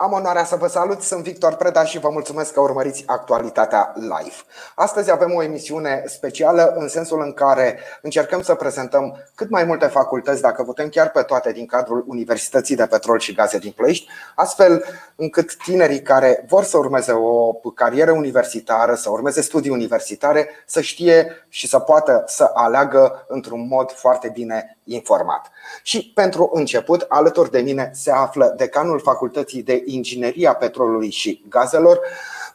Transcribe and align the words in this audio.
Am 0.00 0.12
onoarea 0.12 0.44
să 0.44 0.56
vă 0.56 0.66
salut, 0.66 1.02
sunt 1.02 1.22
Victor 1.22 1.54
Preda 1.54 1.84
și 1.84 1.98
vă 1.98 2.08
mulțumesc 2.10 2.52
că 2.52 2.60
urmăriți 2.60 3.02
actualitatea 3.06 3.92
live. 3.94 4.34
Astăzi 4.74 5.10
avem 5.10 5.32
o 5.34 5.42
emisiune 5.42 6.02
specială 6.06 6.74
în 6.76 6.88
sensul 6.88 7.22
în 7.22 7.32
care 7.32 7.78
încercăm 8.02 8.42
să 8.42 8.54
prezentăm 8.54 9.16
cât 9.34 9.50
mai 9.50 9.64
multe 9.64 9.86
facultăți, 9.86 10.40
dacă 10.40 10.62
putem 10.62 10.88
chiar 10.88 11.10
pe 11.10 11.22
toate 11.22 11.52
din 11.52 11.66
cadrul 11.66 12.04
Universității 12.06 12.76
de 12.76 12.86
Petrol 12.86 13.18
și 13.18 13.34
Gaze 13.34 13.58
din 13.58 13.72
Ploiești, 13.76 14.08
astfel 14.34 14.84
încât 15.16 15.56
tinerii 15.56 16.02
care 16.02 16.44
vor 16.48 16.64
să 16.64 16.78
urmeze 16.78 17.12
o 17.12 17.52
carieră 17.52 18.12
universitară, 18.12 18.94
să 18.94 19.10
urmeze 19.10 19.40
studii 19.40 19.70
universitare, 19.70 20.48
să 20.66 20.80
știe 20.80 21.46
și 21.48 21.68
să 21.68 21.78
poată 21.78 22.24
să 22.26 22.50
aleagă 22.54 23.24
într-un 23.28 23.66
mod 23.66 23.92
foarte 23.92 24.28
bine 24.28 24.77
informat. 24.88 25.50
Și 25.82 26.12
pentru 26.14 26.50
început, 26.52 27.06
alături 27.08 27.50
de 27.50 27.60
mine 27.60 27.90
se 27.94 28.12
află 28.12 28.54
decanul 28.56 29.00
Facultății 29.00 29.62
de 29.62 29.82
Ingineria 29.86 30.54
Petrolului 30.54 31.10
și 31.10 31.44
Gazelor, 31.48 32.00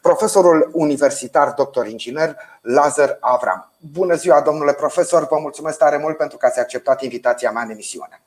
profesorul 0.02 0.70
universitar 0.73 1.54
doctor 1.54 1.88
inginer 1.88 2.35
Lazar 2.62 3.17
Avram. 3.20 3.71
Bună 3.91 4.16
ziua, 4.16 4.41
domnule 4.41 4.73
profesor, 4.73 5.27
vă 5.27 5.38
mulțumesc 5.40 5.77
tare 5.77 5.98
mult 5.98 6.17
pentru 6.17 6.38
că 6.38 6.45
ați 6.45 6.59
acceptat 6.59 7.02
invitația 7.02 7.52
mea 7.52 7.63
în 7.63 7.70
emisiune. 7.70 8.21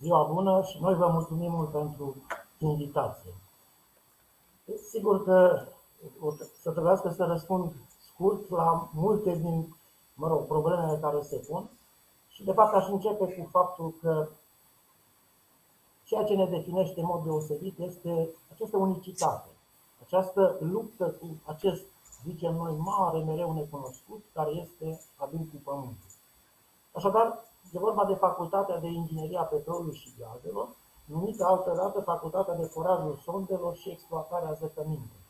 Ziua 0.00 0.22
bună 0.32 0.62
și 0.70 0.78
noi 0.80 0.94
vă 0.94 1.08
mulțumim 1.12 1.50
mult 1.50 1.70
pentru 1.70 2.16
invitație. 2.58 3.34
Sigur 4.90 5.24
că 5.24 5.66
să 6.62 6.70
trebuiască 6.70 7.14
să 7.16 7.24
răspund 7.24 7.72
scurt 8.12 8.50
la 8.50 8.88
multe 8.92 9.30
din 9.30 9.76
mă 10.14 10.28
rog, 10.28 10.46
problemele 10.46 10.98
care 11.00 11.16
se 11.28 11.36
pun 11.36 11.70
și 12.32 12.44
de 12.44 12.52
fapt 12.52 12.74
aș 12.74 12.88
începe 12.88 13.24
cu 13.24 13.48
faptul 13.50 13.94
că 14.00 14.28
ceea 16.04 16.24
ce 16.24 16.34
ne 16.34 16.46
definește 16.46 17.00
în 17.00 17.06
mod 17.06 17.22
deosebit 17.22 17.78
este 17.78 18.28
această 18.52 18.76
unicitate, 18.76 19.48
această 20.04 20.56
luptă 20.60 21.10
cu 21.10 21.26
acest, 21.44 21.84
zicem 22.24 22.54
noi, 22.54 22.74
mare, 22.78 23.18
mereu 23.18 23.52
necunoscut, 23.52 24.24
care 24.32 24.50
este 24.50 25.00
adâncul 25.16 25.58
pământului. 25.64 26.12
Așadar, 26.92 27.44
e 27.72 27.78
vorba 27.78 28.04
de 28.04 28.14
Facultatea 28.14 28.78
de 28.78 28.86
Ingineria 28.86 29.42
Petrolului 29.42 29.94
și 29.94 30.14
Gazelor, 30.18 30.68
numită 31.04 31.44
altădată 31.44 32.00
Facultatea 32.00 32.54
de 32.54 32.64
Forajul 32.64 33.16
Sondelor 33.24 33.76
și 33.76 33.90
Exploatarea 33.90 34.52
Zăcămintelor. 34.52 35.22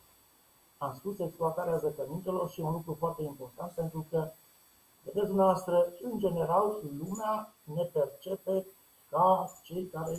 Am 0.79 0.95
spus 0.95 1.19
exploatarea 1.19 1.77
zăcămintelor 1.77 2.49
și 2.49 2.61
un 2.61 2.73
lucru 2.73 2.97
foarte 2.99 3.23
important 3.23 3.73
pentru 3.73 4.07
că 4.11 4.31
Vedeți 5.05 5.27
dumneavoastră, 5.27 5.77
în 6.03 6.19
general, 6.19 6.67
lumea 7.01 7.55
ne 7.63 7.83
percepe 7.83 8.67
ca 9.11 9.51
cei 9.63 9.87
care 9.87 10.15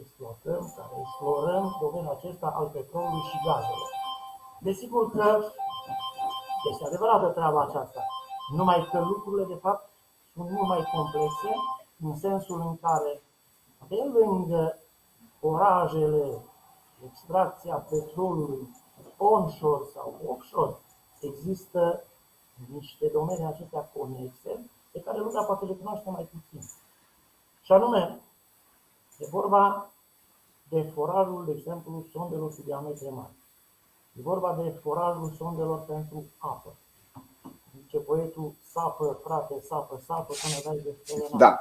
exploatăm, 0.00 0.72
care 0.76 0.94
explorăm 1.00 1.76
domeniul 1.80 2.16
acesta 2.16 2.46
al 2.46 2.66
petrolului 2.68 3.28
și 3.30 3.36
gazelor. 3.46 3.90
Desigur 4.60 5.10
că 5.10 5.40
este 6.70 6.84
adevărată 6.86 7.26
treaba 7.28 7.62
aceasta, 7.62 8.02
numai 8.56 8.88
că 8.90 8.98
lucrurile, 9.00 9.46
de 9.46 9.54
fapt, 9.54 9.90
sunt 10.34 10.50
mult 10.50 10.68
mai 10.68 10.88
complexe, 10.94 11.50
în 12.02 12.16
sensul 12.18 12.60
în 12.60 12.76
care, 12.76 13.22
pe 13.88 14.10
lângă 14.18 14.78
orajele, 15.40 16.42
extracția 17.04 17.74
petrolului 17.90 18.68
onshore 19.16 19.84
sau 19.94 20.14
offshore, 20.26 20.76
există 21.20 22.04
niște 22.66 23.08
domenii 23.12 23.44
acestea 23.44 23.80
conexe, 23.80 24.70
pe 24.90 25.00
care 25.00 25.18
lumea 25.18 25.42
poate 25.42 25.64
le 25.64 25.72
cunoaște 25.72 26.10
mai 26.10 26.28
puțin. 26.32 26.68
Și 27.62 27.72
anume, 27.72 28.20
e 29.18 29.26
vorba 29.26 29.90
de 30.68 30.82
forajul, 30.82 31.44
de 31.44 31.52
exemplu, 31.52 32.04
sondelor 32.12 32.54
cu 32.54 32.62
diametre 32.64 33.08
mari. 33.08 33.32
E 34.18 34.22
vorba 34.22 34.54
de 34.54 34.70
forajul 34.82 35.30
sondelor 35.30 35.80
pentru 35.80 36.24
apă. 36.38 36.74
Zice 37.80 37.98
poetul, 37.98 38.52
sapă, 38.72 39.20
frate, 39.24 39.60
sapă, 39.60 40.00
sapă, 40.06 40.34
până 40.42 40.60
dai 40.64 40.82
de 40.84 40.96
stele 41.02 41.28
Da. 41.36 41.58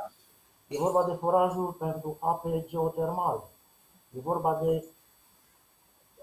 E 0.68 0.78
vorba 0.78 1.03
de 1.03 1.13
forajul 1.13 1.72
pentru 1.72 2.18
ape 2.19 2.66
geotermale. 2.68 3.44
E 4.18 4.19
vorba 4.19 4.59
de 4.63 4.86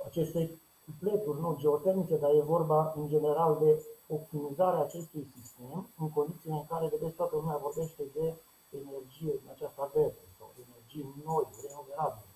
aceste 0.07 0.61
cupleturi, 0.85 1.41
nu 1.41 1.57
geotermice, 1.61 2.17
dar 2.17 2.31
e 2.31 2.41
vorba 2.41 2.93
în 2.97 3.09
general 3.09 3.59
de 3.61 3.85
optimizarea 4.09 4.81
acestui 4.81 5.27
sistem 5.35 5.89
în 5.99 6.11
condițiile 6.11 6.55
în 6.55 6.67
care, 6.67 6.87
vedeți, 6.95 7.17
toată 7.17 7.37
lumea 7.37 7.57
vorbește 7.57 8.03
de 8.15 8.35
energie 8.81 9.35
din 9.41 9.51
aceasta 9.51 9.91
verde 9.95 10.25
sau 10.39 10.53
de 10.57 10.63
energie 10.69 11.07
noi, 11.25 11.45
regenerabile. 11.63 12.31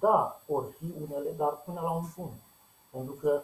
Da, 0.00 0.42
vor 0.46 0.64
fi 0.78 0.94
unele, 1.04 1.30
dar 1.30 1.62
până 1.66 1.80
la 1.80 1.92
un 1.92 2.06
punct. 2.14 2.42
Pentru 2.90 3.12
că, 3.12 3.42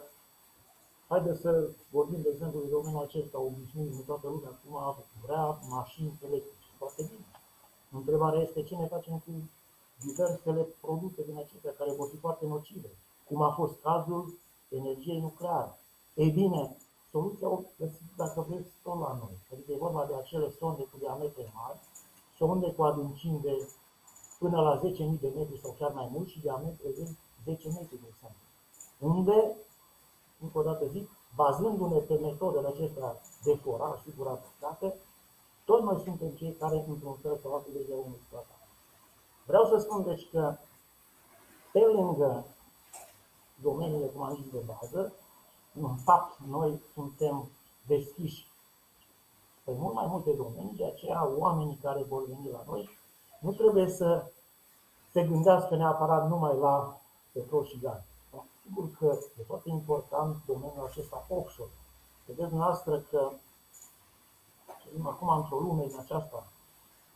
haideți 1.07 1.41
să 1.41 1.69
vorbim, 1.89 2.21
de 2.21 2.29
exemplu, 2.33 2.59
de 2.61 2.67
domeniul 2.67 3.03
acesta 3.03 3.39
obișnuit, 3.39 3.93
în 3.93 4.03
toată 4.03 4.27
lumea 4.27 4.49
acum 4.49 5.03
vrea 5.25 5.59
mașini 5.69 6.19
electrice. 6.27 6.69
Foarte 6.77 7.01
bine. 7.03 7.25
Întrebarea 7.91 8.41
este 8.41 8.63
ce 8.63 8.75
ne 8.75 8.87
facem 8.87 9.13
cu 9.25 9.31
diversele 10.05 10.67
produse 10.81 11.23
din 11.23 11.37
acestea 11.37 11.73
care 11.77 11.91
vor 11.91 12.07
fi 12.09 12.17
foarte 12.17 12.45
nocive, 12.45 12.89
cum 13.27 13.41
a 13.41 13.51
fost 13.51 13.81
cazul 13.81 14.33
energiei 14.69 15.19
nucleare. 15.19 15.79
Ei 16.13 16.29
bine, 16.29 16.77
soluția 17.17 17.47
o 17.49 17.59
găsiți, 17.79 18.15
dacă 18.15 18.45
vreți, 18.47 18.71
tot 18.83 18.99
la 19.05 19.13
noi. 19.21 19.35
Adică 19.51 19.71
e 19.71 19.85
vorba 19.87 20.05
de 20.05 20.15
acele 20.15 20.49
sonde 20.59 20.83
cu 20.91 20.97
diametre 20.97 21.43
mari, 21.59 21.79
sonde 22.37 22.67
cu 22.75 22.83
adâncimi 22.83 23.39
de 23.41 23.55
până 24.39 24.61
la 24.61 24.79
10.000 24.79 25.19
de 25.23 25.31
metri 25.35 25.61
sau 25.63 25.75
chiar 25.79 25.91
mai 25.91 26.09
mult 26.13 26.27
și 26.27 26.39
diametre 26.39 26.89
de 26.97 27.03
10 27.45 27.67
metri, 27.67 28.01
de 28.03 28.07
exemplu. 28.13 28.43
Unde, 28.99 29.55
încă 30.43 30.57
o 30.57 30.63
dată 30.63 30.85
zic, 30.85 31.09
bazându-ne 31.35 31.99
pe 31.99 32.15
metodele 32.17 32.67
acestea 32.67 33.21
de 33.43 33.55
foraj, 33.63 34.01
sigur 34.01 34.27
aplicate, 34.27 34.95
toți 35.65 35.83
noi 35.83 36.01
suntem 36.03 36.29
cei 36.29 36.53
care, 36.53 36.85
într-un 36.87 37.17
fel 37.21 37.39
sau 37.41 37.53
altul, 37.53 37.73
de 37.87 37.93
un 37.93 38.11
exploatat. 38.15 38.67
Vreau 39.45 39.65
să 39.65 39.77
spun, 39.77 40.03
deci, 40.03 40.29
că 40.31 40.57
pe 41.71 41.79
lângă 41.79 42.45
domeniile, 43.61 44.05
cum 44.05 44.21
am 44.21 44.35
zis, 44.35 44.51
de 44.51 44.63
bază, 44.65 45.13
în 45.81 45.95
fapt, 45.95 46.39
noi 46.39 46.81
suntem 46.93 47.49
deschiși 47.87 48.47
pe 49.63 49.71
mult 49.71 49.93
mai 49.93 50.05
multe 50.07 50.31
domenii, 50.31 50.75
de 50.75 50.85
aceea 50.85 51.29
oamenii 51.37 51.79
care 51.81 52.03
vor 52.03 52.25
veni 52.25 52.49
la 52.51 52.63
noi 52.67 52.89
nu 53.39 53.51
trebuie 53.51 53.89
să 53.89 54.31
se 55.11 55.23
gândească 55.23 55.75
neapărat 55.75 56.27
numai 56.27 56.57
la 56.57 56.99
petrol 57.31 57.65
și 57.65 57.79
gaz. 57.79 57.99
Da? 58.31 58.45
Sigur 58.63 58.89
că 58.97 59.17
e 59.39 59.43
foarte 59.43 59.69
important 59.69 60.35
domeniul 60.45 60.85
acesta 60.85 61.25
offshore. 61.29 61.69
Vedeți 62.25 62.49
dumneavoastră 62.49 62.99
că 62.99 63.31
trăim 64.83 65.07
acum 65.07 65.27
într-o 65.27 65.59
lume 65.59 65.85
din 65.85 65.97
aceasta 65.99 66.47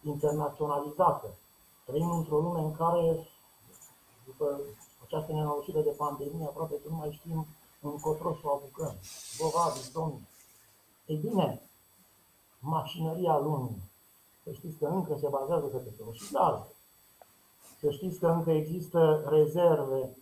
internaționalizată. 0.04 1.28
Trăim 1.86 2.12
într-o 2.12 2.40
lume 2.40 2.60
în 2.60 2.76
care, 2.76 3.28
după 4.26 4.60
această 5.04 5.32
nenorocire 5.32 5.82
de 5.82 5.96
pandemie, 5.98 6.46
aproape 6.46 6.74
că 6.74 6.90
nu 6.90 6.96
mai 6.96 7.12
știm 7.12 7.48
încotro 7.82 8.34
să 8.34 8.40
o 8.44 8.54
apucăm. 8.54 8.96
Probabil, 9.38 9.82
domnule. 9.94 10.28
Ei 11.06 11.18
bine, 11.18 11.62
mașinăria 12.60 13.38
lumii, 13.38 13.82
să 14.44 14.52
știți 14.52 14.78
că 14.78 14.86
încă 14.86 15.18
se 15.20 15.28
bazează 15.28 15.66
pe 15.66 15.78
petrol 15.78 16.14
și 16.14 16.32
gaz. 16.32 16.60
Să 17.80 17.92
știți 17.92 18.20
că 18.20 18.28
încă 18.28 18.52
există 18.52 19.24
rezerve 19.28 20.18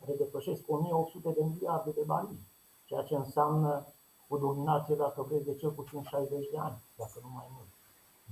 care 0.00 0.16
depășesc 0.16 0.62
1800 0.66 1.30
de 1.30 1.44
miliarde 1.44 1.90
de 1.90 2.02
barili, 2.06 2.46
ceea 2.84 3.02
ce 3.02 3.14
înseamnă 3.14 3.86
o 4.28 4.36
dominație, 4.36 4.94
dacă 4.94 5.22
vreți, 5.22 5.44
de 5.44 5.54
cel 5.54 5.70
puțin 5.70 6.02
60 6.02 6.50
de 6.50 6.58
ani, 6.58 6.82
dacă 6.96 7.18
nu 7.22 7.28
mai 7.34 7.46
mult. 7.56 7.68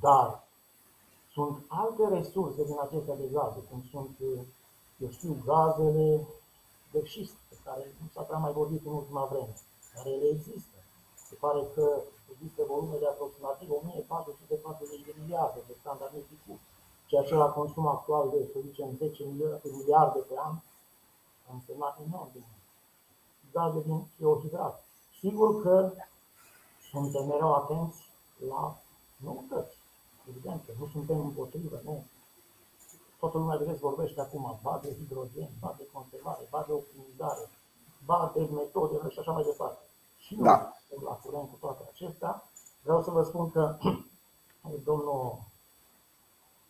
Dar 0.00 0.44
sunt 1.32 1.64
alte 1.68 2.08
resurse 2.08 2.64
din 2.64 2.76
acestea 2.80 3.16
de 3.16 3.28
gaze, 3.32 3.58
cum 3.70 3.82
sunt, 3.90 4.16
eu 4.98 5.10
știu, 5.10 5.36
gazele 5.44 6.26
de 6.96 7.04
șist, 7.14 7.34
pe 7.50 7.56
care 7.64 7.82
nu 8.00 8.06
s-a 8.14 8.22
prea 8.28 8.38
mai 8.44 8.52
vorbit 8.60 8.82
în 8.86 8.92
ultima 9.00 9.24
vreme, 9.32 9.54
care 9.94 10.08
ele 10.16 10.28
există. 10.36 10.76
Se 11.28 11.34
pare 11.44 11.62
că 11.74 11.86
există 12.32 12.60
volume 12.72 12.96
de 13.02 13.06
aproximativ 13.06 13.68
1440 13.70 15.00
de 15.08 15.14
miliarde 15.20 15.60
de 15.68 15.74
standard 15.80 16.12
metric 16.14 16.40
ceea 17.06 17.22
ce 17.22 17.34
la 17.34 17.48
consum 17.58 17.86
actual 17.86 18.24
de, 18.30 18.48
să 18.52 18.58
zicem, 18.68 18.88
10 18.96 19.24
miliarde 19.78 20.18
pe 20.18 20.34
an, 20.48 20.54
a 21.46 21.50
însemnat 21.52 21.94
enorm 22.06 22.30
de 22.32 22.40
mult. 22.46 22.64
Gaze 23.52 23.80
din 23.86 24.06
geohidrat. 24.18 24.84
Sigur 25.20 25.62
că 25.62 25.92
suntem 26.90 27.26
mereu 27.26 27.54
atenți 27.54 28.00
la 28.48 28.62
noutăți. 29.16 29.76
Evident 30.28 30.62
că 30.66 30.72
nu 30.78 30.86
suntem 30.86 31.18
împotrivă, 31.20 31.80
nu 31.84 32.04
Toată 33.18 33.38
lumea, 33.38 33.56
vedeți, 33.56 33.80
vorbește 33.80 34.20
acum, 34.20 34.58
ba 34.62 34.80
de 34.82 34.96
hidrogen, 34.98 35.50
ba 35.60 35.74
de 35.78 35.88
conservare, 35.92 36.46
ba 36.50 36.64
de 36.66 36.72
optimizare, 36.72 37.48
ba 38.04 38.30
de 38.34 38.40
metode 38.40 39.08
și 39.10 39.18
așa 39.18 39.32
mai 39.32 39.44
departe. 39.44 39.84
Și 40.18 40.34
nu 40.34 40.42
Da. 40.44 40.72
sunt 40.88 41.02
la 41.02 41.14
curent 41.24 41.48
cu 41.50 41.56
toate 41.60 41.82
acestea. 41.92 42.42
Vreau 42.82 43.02
să 43.02 43.10
vă 43.10 43.22
spun 43.22 43.50
că 43.50 43.76
domnul 44.88 45.38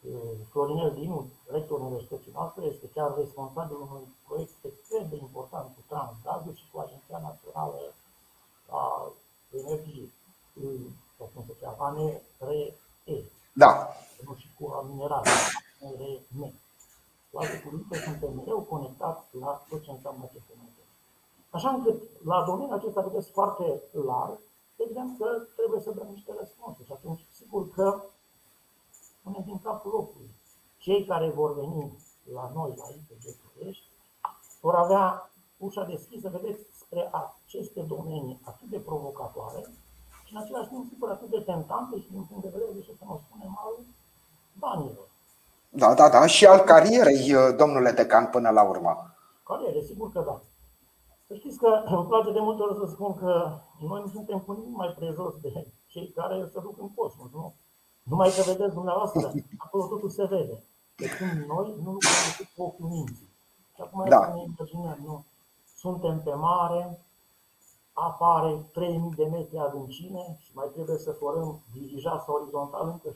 eh, 0.09 0.39
Florinel 0.51 0.93
Dinu, 0.93 1.27
rectorul 1.51 1.87
universității 1.87 2.33
noastre, 2.35 2.65
este 2.65 2.87
chiar 2.95 3.15
responsabil 3.17 3.77
unui 3.77 4.09
proiect 4.27 4.53
extrem 4.65 4.77
extrem 4.97 5.09
de 5.09 5.17
important 5.17 5.75
cu 5.75 5.83
Transgazul 5.89 6.55
și 6.55 6.65
cu 6.73 6.79
Agenția 6.79 7.19
Națională 7.19 7.95
a 8.69 9.13
Energiei, 9.51 10.13
sau 11.17 11.31
cum 11.35 11.45
se 11.47 11.57
cheamă, 11.61 11.85
ANRE, 11.85 12.75
da. 13.55 13.89
nu 14.25 14.35
și 14.35 14.49
cu 14.59 14.87
minerale, 14.89 15.29
ANRE. 15.85 16.23
Cu 17.31 17.39
alte 17.39 17.61
cuvinte, 17.61 17.99
suntem 17.99 18.35
mereu 18.35 18.61
conectați 18.61 19.37
la 19.37 19.66
tot 19.77 19.85
ce 19.85 19.97
înseamnă 19.97 20.23
aceste 20.25 20.53
metode. 20.63 20.93
Așa 21.57 21.69
încât, 21.71 21.99
la 22.31 22.39
domeniul 22.49 22.79
acesta, 22.79 23.01
vedeți, 23.09 23.31
foarte 23.31 23.67
larg, 24.09 24.39
evident 24.77 25.19
că 25.19 25.29
trebuie 25.57 25.81
să 25.81 25.91
dăm 25.91 26.09
niște 26.17 26.33
răspunsuri. 26.39 26.87
Și 26.89 26.95
atunci, 26.99 27.23
sigur 27.39 27.63
că 27.77 27.87
punem 29.23 29.43
din 29.45 29.59
capul 29.67 29.91
locului. 29.99 30.31
Cei 30.85 31.05
care 31.05 31.29
vor 31.41 31.55
veni 31.55 31.83
la 32.33 32.51
noi, 32.55 32.75
la 32.81 32.87
IPG 32.99 33.25
Ploiești, 33.41 33.87
vor 34.61 34.75
avea 34.75 35.31
ușa 35.57 35.85
deschisă, 35.85 36.29
vedeți, 36.29 36.63
spre 36.81 37.11
aceste 37.23 37.81
domenii 37.81 38.41
atât 38.45 38.69
de 38.69 38.79
provocatoare 38.79 39.61
și 40.25 40.35
în 40.35 40.41
același 40.43 40.69
timp, 40.69 40.85
sigur, 40.93 41.11
atât 41.11 41.31
de 41.31 41.41
tentante 41.41 41.97
și 42.01 42.11
din 42.11 42.25
punct 42.29 42.43
de 42.43 42.51
vedere, 42.53 42.71
de 42.75 42.81
ce 42.81 42.93
să 42.99 43.05
nu 43.07 43.21
spunem, 43.27 43.59
al 43.65 43.75
banilor. 44.59 45.09
Da, 45.69 45.95
da, 45.95 46.09
da, 46.09 46.27
și 46.27 46.47
al 46.47 46.61
carierei, 46.61 47.35
domnule 47.57 47.91
Decan, 47.91 48.27
până 48.27 48.51
la 48.51 48.63
urmă. 48.63 49.16
Cariere, 49.47 49.81
sigur 49.81 50.09
că 50.13 50.21
da. 50.21 50.37
Să 51.27 51.35
știți 51.35 51.59
că 51.59 51.83
îmi 51.85 52.07
place 52.07 52.33
de 52.33 52.41
multe 52.41 52.63
ori 52.63 52.79
să 52.83 52.87
spun 52.87 53.15
că 53.15 53.33
noi 53.81 54.01
nu 54.01 54.07
suntem 54.07 54.39
cu 54.41 54.53
nimic 54.53 54.77
mai 54.77 54.95
prejos 54.99 55.35
de 55.41 55.73
cei 55.87 56.09
care 56.11 56.49
se 56.53 56.61
duc 56.61 56.77
în 56.79 56.95
cosmos, 56.95 57.31
nu? 57.33 57.55
Numai 58.03 58.31
că 58.37 58.43
vedeți 58.51 58.75
dumneavoastră, 58.75 59.33
acolo 59.59 59.87
totul 59.87 60.09
se 60.09 60.25
vede. 60.25 60.65
De 60.97 61.07
când 61.17 61.45
noi 61.53 61.67
nu 61.83 61.91
lucrăm 61.93 62.21
decât 62.29 62.49
cu 62.57 62.63
ochiul 62.63 62.89
minții. 62.89 63.31
Și 63.75 63.81
acum 63.81 64.09
da. 64.09 64.21
să 64.25 64.33
ne 64.35 64.43
imaginăm, 64.43 64.99
nu? 65.05 65.25
Suntem 65.77 66.23
pe 66.23 66.35
mare, 66.35 67.07
apare 67.93 68.67
3000 68.73 69.11
de 69.17 69.25
metri 69.25 69.59
adâncime 69.59 70.37
și 70.39 70.51
mai 70.55 70.69
trebuie 70.73 70.99
să 70.99 71.13
forăm 71.13 71.61
dirijați 71.73 72.31
orizontal 72.31 72.89
încă 72.89 73.11
7-8 73.11 73.15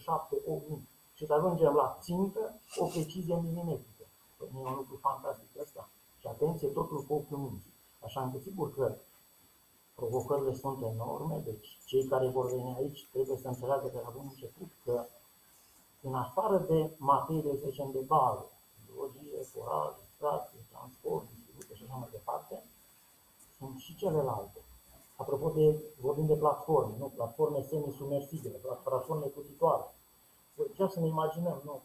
și 1.12 1.26
să 1.26 1.32
ajungem 1.32 1.72
la 1.72 1.98
țintă 2.00 2.60
o 2.76 2.86
precizie 2.86 3.40
milimetrică. 3.42 4.04
Păi 4.36 4.48
e 4.54 4.68
un 4.68 4.74
lucru 4.76 4.96
fantastic 5.00 5.60
ăsta. 5.60 5.88
Și 6.20 6.26
atenție, 6.26 6.68
totul 6.68 7.04
cu 7.04 7.14
ochiul 7.14 7.38
minții. 7.38 7.74
Așa 8.00 8.20
încât 8.22 8.42
sigur 8.42 8.74
că 8.74 8.96
provocările 9.94 10.54
sunt 10.54 10.82
enorme, 10.82 11.36
deci 11.44 11.78
cei 11.84 12.04
care 12.04 12.28
vor 12.28 12.46
veni 12.50 12.74
aici 12.76 13.08
trebuie 13.12 13.36
să 13.36 13.48
înțeleagă 13.48 13.88
de 13.92 14.00
la 14.02 14.10
bun 14.16 14.26
început 14.28 14.70
că 14.84 15.06
în 16.02 16.14
afară 16.14 16.58
de 16.58 16.90
materie, 16.96 17.56
să 17.60 17.66
zicem, 17.68 17.90
de 17.90 17.98
bază, 17.98 18.50
biologie, 18.86 19.42
foraj, 19.42 19.92
extracție, 20.06 20.66
transport, 20.70 21.24
distribuție 21.34 21.74
și 21.74 21.84
așa 21.84 21.96
mai 21.96 22.08
departe, 22.12 22.62
sunt 23.58 23.78
și 23.78 23.96
celelalte. 23.96 24.60
Apropo 25.16 25.48
de, 25.50 25.82
vorbim 26.00 26.26
de 26.26 26.36
platforme, 26.36 26.94
nu? 26.98 27.12
Platforme 27.14 27.62
semi-submersibile, 27.62 28.60
platforme 28.82 29.26
cutitoare. 29.26 29.94
Păi 30.54 30.66
chiar 30.76 30.88
să 30.88 31.00
ne 31.00 31.06
imaginăm, 31.06 31.60
nu? 31.64 31.82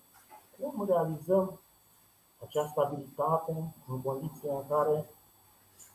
Cum 0.59 0.85
realizăm 0.85 1.59
această 2.45 2.69
stabilitate 2.71 3.74
în 3.88 4.01
condiții 4.01 4.50
în 4.50 4.68
care 4.68 5.06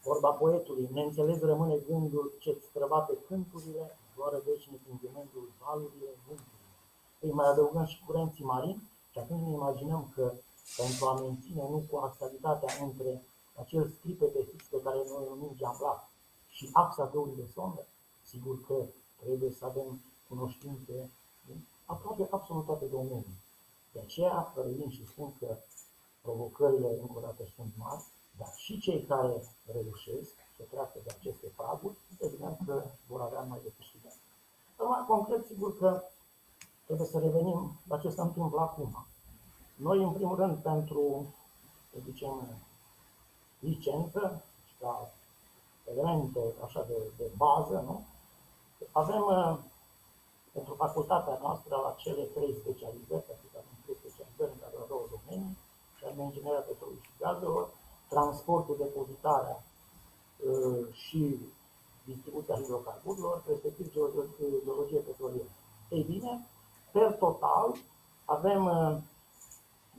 Vorba 0.02 0.30
poetului, 0.30 0.88
neînțeles 0.92 1.40
rămâne 1.40 1.76
gândul 1.88 2.32
ce-ți 2.38 2.66
străbate 2.68 3.12
cânturile, 3.28 3.98
doar 4.16 4.32
veșnic 4.44 4.80
în 4.90 4.96
gândul 5.02 5.52
valurile 5.64 6.10
vântului. 6.26 6.68
Îi 7.20 7.32
mai 7.32 7.46
adăugăm 7.48 7.84
și 7.84 8.04
curenții 8.06 8.44
marini 8.44 8.90
și 9.10 9.18
atunci 9.18 9.46
ne 9.46 9.52
imaginăm 9.52 10.12
că 10.14 10.32
pentru 10.76 11.06
a 11.06 11.20
menține 11.20 11.68
nu 11.70 11.84
cu 11.90 11.96
actualitatea 11.96 12.84
între 12.84 13.22
acel 13.54 13.88
stripete 13.98 14.42
fix 14.50 14.64
pe 14.66 14.80
care 14.84 14.96
noi 14.96 15.22
îl 15.22 15.28
numim 15.28 15.52
geamblat 15.56 16.10
și 16.48 16.68
axa 16.72 17.10
găurii 17.12 17.36
de 17.42 17.50
sondă, 17.54 17.86
sigur 18.22 18.64
că 18.66 18.84
trebuie 19.22 19.50
să 19.50 19.64
avem 19.64 20.00
cunoștințe 20.28 21.10
din 21.46 21.66
aproape 21.84 22.26
absolut 22.30 22.64
toate 22.64 22.84
domenii. 22.84 23.38
De 23.92 24.00
aceea 24.00 24.52
revin 24.64 24.90
și 24.90 25.06
spun 25.06 25.32
că 25.38 25.56
provocările 26.30 26.88
încă 27.00 27.18
o 27.18 27.20
dată 27.20 27.42
sunt 27.56 27.72
mari, 27.76 28.04
dar 28.38 28.52
și 28.56 28.80
cei 28.80 29.02
care 29.02 29.34
reușesc 29.76 30.32
să 30.56 30.62
treacă 30.70 30.98
de 31.04 31.10
aceste 31.18 31.46
praguri, 31.56 31.96
evident 32.18 32.58
că 32.66 32.84
vor 33.06 33.20
avea 33.20 33.40
mai 33.40 33.60
de 33.62 33.72
câștigat. 33.76 34.16
Acum, 34.76 35.14
concret, 35.14 35.46
sigur 35.46 35.78
că 35.78 36.02
trebuie 36.86 37.06
să 37.06 37.18
revenim 37.18 37.80
la 37.88 37.98
ce 37.98 38.10
se 38.10 38.20
întâmplă 38.20 38.60
acum. 38.60 39.06
Noi, 39.76 40.02
în 40.02 40.12
primul 40.12 40.36
rând, 40.36 40.56
pentru, 40.56 41.34
să 41.92 41.98
zicem, 42.04 42.34
licență 43.58 44.44
și 44.66 44.74
ca 44.80 45.12
elemente 45.84 46.40
așa 46.64 46.82
de, 46.82 46.96
de 47.16 47.30
bază, 47.36 47.82
nu? 47.86 48.04
avem 48.92 49.22
uh, 49.22 49.58
pentru 50.52 50.74
facultatea 50.74 51.38
noastră 51.42 51.76
la 51.76 51.94
cele 52.02 52.22
trei 52.22 52.54
specializări, 52.60 53.26
pentru 53.30 53.46
că 53.52 53.56
avem 53.58 53.76
trei 53.82 53.96
specializări 54.02 54.52
în 54.52 54.60
care 54.62 54.74
două 54.88 55.06
domenii, 55.16 55.56
și 56.00 56.06
anume 56.06 56.22
ingineria 56.22 56.68
petrolului 56.68 57.02
și 57.06 57.18
gazelor, 57.18 57.68
transportul, 58.08 58.76
depozitarea 58.84 59.58
uh, 59.64 60.82
și 60.92 61.22
distribuția 62.04 62.54
hidrocarburilor, 62.54 63.42
respectiv 63.46 63.92
geologie 63.92 64.98
petrolieră. 64.98 65.50
Ei 65.88 66.02
bine, 66.02 66.46
per 66.92 67.12
total 67.12 67.76
avem 68.24 68.62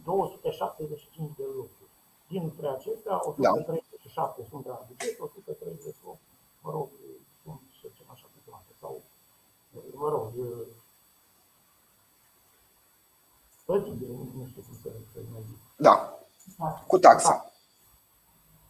275 0.03 1.30
uh, 1.30 1.36
de 1.38 1.44
locuri. 1.44 1.92
Dintre 2.27 2.68
acestea, 2.68 3.27
137 3.27 4.42
da. 4.42 4.47
sunt 4.50 4.65
la 4.65 4.86
buget, 4.88 5.19
138, 5.19 6.19
mă 6.62 6.71
rog, 6.71 6.89
sunt, 7.44 7.62
să 7.81 7.88
zicem 7.92 8.06
așa, 8.09 8.27
toate, 8.45 8.71
sau, 8.80 9.01
mă 9.94 10.09
rog, 10.09 10.31
uh, 10.38 10.68
plătibile, 13.65 14.13
nu 14.38 14.45
știu 14.47 14.62
cum 14.68 14.75
să, 14.81 14.89
să 15.13 15.19
mai 15.31 15.44
zic. 15.50 15.60
Da, 15.81 16.19
cu 16.88 16.98
taxa. 16.98 17.51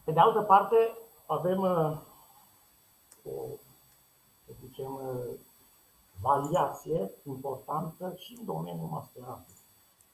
Pe 0.04 0.12
de 0.12 0.19
altă 0.19 0.42
parte, 0.42 0.98
avem 1.25 1.60
uh, 1.60 1.98
o, 3.24 3.31
să 4.46 4.52
zicem, 4.62 4.94
uh, 4.94 5.40
variație 6.22 7.12
importantă 7.24 8.13
și 8.18 8.38
în 8.40 8.46
domeniul 8.46 8.88
masteratului. 8.88 9.60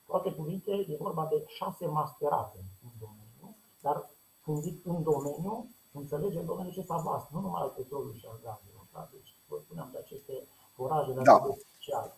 Cu 0.06 0.16
alte 0.16 0.32
cuvinte, 0.32 0.72
e 0.72 0.98
vorba 1.00 1.26
de 1.26 1.44
șase 1.48 1.86
masterate 1.86 2.58
în 2.84 2.90
domeniu, 3.00 3.56
dar 3.82 4.10
când 4.44 4.62
zic 4.62 4.86
în 4.86 5.04
domeniu, 5.04 5.70
înțelegem 5.92 6.46
domeniul 6.46 6.74
acesta 6.74 6.98
vast, 6.98 7.30
nu 7.30 7.39
numai 7.39 7.62
al 7.62 7.74
petrolului 7.77 8.18
și 8.18 8.25
al 8.30 8.39
gazelor. 8.44 8.86
Da? 8.94 9.08
Deci, 9.12 9.36
vă 9.48 9.58
spuneam 9.63 9.89
de 9.92 9.98
aceste 9.98 10.48
foraje 10.75 11.12
de 11.12 11.22
da. 11.22 11.44
speciale. 11.70 12.13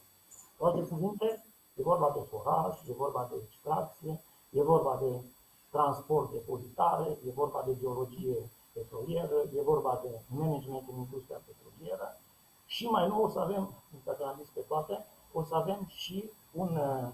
Cu 0.57 0.65
alte 0.65 0.81
cuvinte, 0.81 1.45
e 1.73 1.81
vorba 1.81 2.09
de 2.11 2.19
foraj, 2.29 2.73
e 2.89 2.93
vorba 2.93 3.27
de 3.31 3.35
extracție, 3.45 4.23
e 4.49 4.63
vorba 4.63 4.97
de 5.01 5.21
transport, 5.69 6.31
depozitare, 6.31 7.17
e 7.27 7.31
vorba 7.31 7.63
de 7.65 7.77
geologie 7.79 8.49
petrolieră, 8.73 9.35
e 9.55 9.61
vorba 9.61 9.99
de 10.03 10.19
management 10.27 10.87
în 10.91 10.97
industria 10.97 11.41
petrolieră 11.45 12.17
și 12.65 12.85
mai 12.85 13.07
nou 13.07 13.23
o 13.23 13.29
să 13.29 13.39
avem, 13.39 13.73
dacă 14.03 14.23
am 14.25 14.37
zis 14.39 14.49
pe 14.49 14.59
toate, 14.67 15.05
o 15.31 15.43
să 15.43 15.55
avem 15.55 15.85
și 15.87 16.29
un 16.51 16.75
uh, 16.75 17.07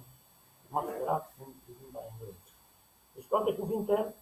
masterat 0.70 1.34
în 1.40 1.46
limba 1.82 2.00
engleză. 2.12 2.40
Deci, 3.14 3.28
toate 3.28 3.54
cuvinte, 3.54 4.16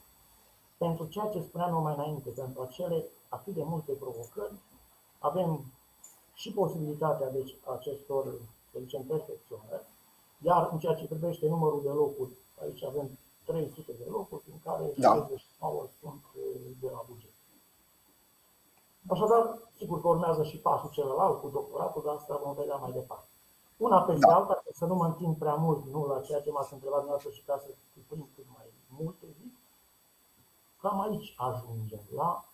pentru 0.77 1.05
ceea 1.05 1.29
ce 1.29 1.41
spuneam 1.41 1.81
mai 1.81 1.93
înainte, 1.93 2.29
pentru 2.29 2.61
acele 2.61 3.05
atât 3.29 3.53
de 3.53 3.63
multe 3.63 3.91
provocări, 3.91 4.53
avem 5.19 5.65
și 6.33 6.51
posibilitatea 6.51 7.29
deci, 7.29 7.55
acestor, 7.77 8.23
să 8.71 8.79
zicem, 8.79 9.03
perfecționări, 9.03 9.85
iar 10.41 10.69
în 10.71 10.79
ceea 10.79 10.95
ce 10.95 11.05
privește 11.05 11.47
numărul 11.47 11.81
de 11.81 11.89
locuri, 11.89 12.31
aici 12.61 12.83
avem 12.83 13.17
300 13.45 13.91
de 13.91 14.05
locuri, 14.09 14.43
din 14.45 14.59
care 14.63 14.93
da. 14.97 15.13
69 15.13 15.87
sunt 15.99 16.23
uh, 16.35 16.71
de 16.81 16.89
la 16.89 17.03
buget. 17.07 17.31
Așadar, 19.07 19.59
sigur 19.77 20.01
că 20.01 20.07
urmează 20.07 20.43
și 20.43 20.57
pasul 20.57 20.89
celălalt 20.89 21.41
cu 21.41 21.49
doctoratul, 21.49 22.01
dar 22.05 22.15
asta 22.15 22.41
vom 22.43 22.53
vedea 22.53 22.75
mai 22.75 22.91
departe. 22.91 23.27
Una 23.77 24.01
peste 24.01 24.25
da. 24.25 24.35
alta, 24.35 24.63
să 24.73 24.85
nu 24.85 24.95
mă 24.95 25.05
întind 25.05 25.37
prea 25.37 25.55
mult, 25.55 25.85
nu 25.85 26.05
la 26.05 26.21
ceea 26.21 26.41
ce 26.41 26.51
m-ați 26.51 26.73
întrebat 26.73 26.99
dumneavoastră 26.99 27.31
și 27.31 27.43
ca 27.43 27.57
să 27.57 27.69
cuprind 27.93 28.27
cât 28.35 28.45
mai 28.55 28.65
multe, 28.87 29.25
zic, 29.41 29.53
cam 30.81 30.99
aici 31.01 31.33
ajungem 31.37 32.01
la, 32.15 32.45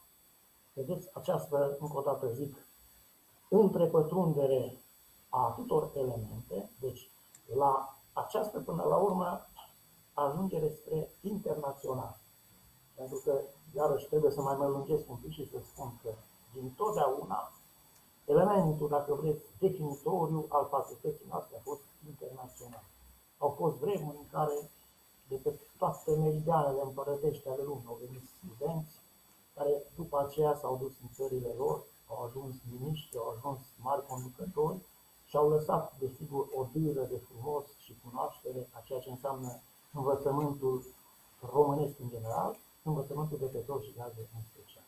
vedeți, 0.74 1.10
această, 1.14 1.78
încă 1.80 1.98
o 1.98 2.02
dată 2.02 2.34
zic, 2.34 2.56
întrepătrundere 3.50 4.78
a 5.30 5.46
atâtor 5.46 5.92
elemente, 5.96 6.70
deci 6.80 7.10
la 7.56 7.96
această, 8.14 8.60
până 8.60 8.84
la 8.84 8.96
urmă, 8.96 9.46
ajungere 10.28 10.70
spre 10.80 11.10
internațional. 11.22 12.18
Pentru 12.96 13.22
că, 13.26 13.34
iarăși, 13.76 14.08
trebuie 14.08 14.32
să 14.32 14.42
mai 14.42 14.56
mă 14.58 14.68
lungesc 14.68 15.10
un 15.10 15.16
pic 15.16 15.32
și 15.32 15.50
să 15.50 15.58
spun 15.72 16.00
că, 16.04 16.10
din 16.54 16.74
totdeauna, 16.78 17.52
elementul, 18.26 18.88
dacă 18.90 19.14
vreți, 19.14 19.44
definitoriu 19.60 20.46
al 20.50 20.68
facultății 20.70 21.26
noastre 21.30 21.58
a 21.58 21.62
fost 21.70 21.82
internațional. 22.08 22.84
Au 23.38 23.50
fost 23.50 23.76
vremuri 23.76 24.18
în 24.18 24.28
care, 24.32 24.70
de 25.28 25.36
pe 25.36 25.60
toate 25.78 26.12
meridianele 26.12 26.82
împărătești 26.84 27.48
ale 27.48 27.64
lumii, 27.64 27.88
au 27.88 28.00
venit 28.06 28.24
studenți 28.38 28.96
care 29.56 29.84
după 29.96 30.18
aceea 30.20 30.56
s-au 30.62 30.78
dus 30.78 30.94
în 31.02 31.10
țările 31.14 31.54
lor, 31.58 31.84
au 32.10 32.24
ajuns 32.24 32.56
miniștri, 32.72 33.18
au 33.18 33.30
ajuns 33.36 33.60
mari 33.82 34.06
conducători 34.06 34.80
și 35.26 35.36
au 35.38 35.50
lăsat, 35.50 35.98
desigur, 36.00 36.48
o 36.56 36.66
dâră 36.74 37.04
de 37.04 37.22
frumos 37.28 37.66
și 37.78 38.00
cunoaștere 38.04 38.70
a 38.72 38.80
ceea 38.86 39.00
ce 39.00 39.10
înseamnă 39.10 39.62
învățământul 39.94 40.84
românesc 41.54 41.94
în 42.02 42.10
general, 42.10 42.58
învățământul 42.84 43.38
de 43.42 43.46
petrol 43.46 43.82
și 43.82 43.94
gaze 43.98 44.20
în 44.36 44.42
special. 44.54 44.84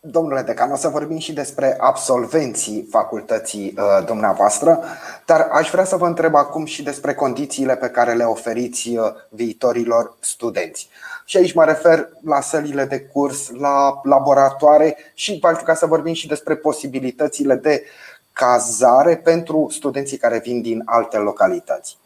Domnule 0.00 0.42
Decan, 0.42 0.72
o 0.72 0.76
să 0.76 0.88
vorbim 0.88 1.18
și 1.18 1.32
despre 1.32 1.76
absolvenții 1.80 2.86
facultății 2.90 3.74
uh, 3.78 4.04
dumneavoastră, 4.06 4.84
dar 5.26 5.40
aș 5.40 5.70
vrea 5.70 5.84
să 5.84 5.96
vă 5.96 6.06
întreb 6.06 6.34
acum 6.34 6.64
și 6.64 6.82
despre 6.82 7.14
condițiile 7.14 7.76
pe 7.76 7.90
care 7.90 8.14
le 8.14 8.24
oferiți 8.24 8.96
uh, 8.96 9.12
viitorilor 9.28 10.16
studenți. 10.20 10.88
Și 11.24 11.36
aici 11.36 11.54
mă 11.54 11.64
refer 11.64 12.08
la 12.24 12.40
sălile 12.40 12.84
de 12.84 13.00
curs, 13.00 13.50
la 13.50 14.00
laboratoare 14.02 14.96
și 15.14 15.38
ca 15.64 15.74
să 15.74 15.86
vorbim 15.86 16.12
și 16.12 16.26
despre 16.26 16.56
posibilitățile 16.56 17.54
de 17.54 17.84
cazare 18.32 19.16
pentru 19.16 19.66
studenții 19.70 20.16
care 20.16 20.38
vin 20.38 20.62
din 20.62 20.82
alte 20.84 21.16
localități. 21.16 21.98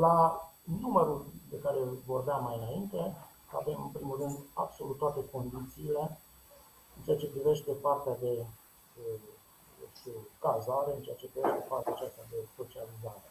La 0.00 0.49
numărul 0.80 1.24
de 1.50 1.58
care 1.58 1.78
vorbeam 2.06 2.42
mai 2.44 2.56
înainte, 2.56 3.16
avem 3.52 3.82
în 3.82 3.88
primul 3.88 4.16
rând 4.16 4.36
absolut 4.54 4.98
toate 4.98 5.20
condițiile 5.32 6.20
în 6.96 7.02
ceea 7.04 7.16
ce 7.16 7.26
privește 7.26 7.72
partea 7.72 8.16
de, 8.20 8.46
de 8.94 9.86
știu, 9.96 10.12
cazare, 10.38 10.94
în 10.96 11.02
ceea 11.02 11.16
ce 11.16 11.28
privește 11.32 11.66
partea 11.68 11.92
aceasta 11.92 12.22
de 12.30 12.36
socializare. 12.56 13.28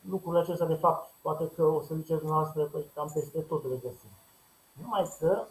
Lucrurile 0.00 0.42
acestea, 0.42 0.66
de 0.66 0.74
fapt, 0.74 1.10
poate 1.22 1.48
că 1.48 1.64
o 1.64 1.80
să 1.82 1.94
ziceți 1.94 2.20
dumneavoastră, 2.20 2.64
păi 2.64 2.90
cam 2.94 3.10
peste 3.14 3.40
tot 3.40 3.62
le 3.64 3.76
găsim. 3.76 4.12
Numai 4.72 5.16
că 5.18 5.44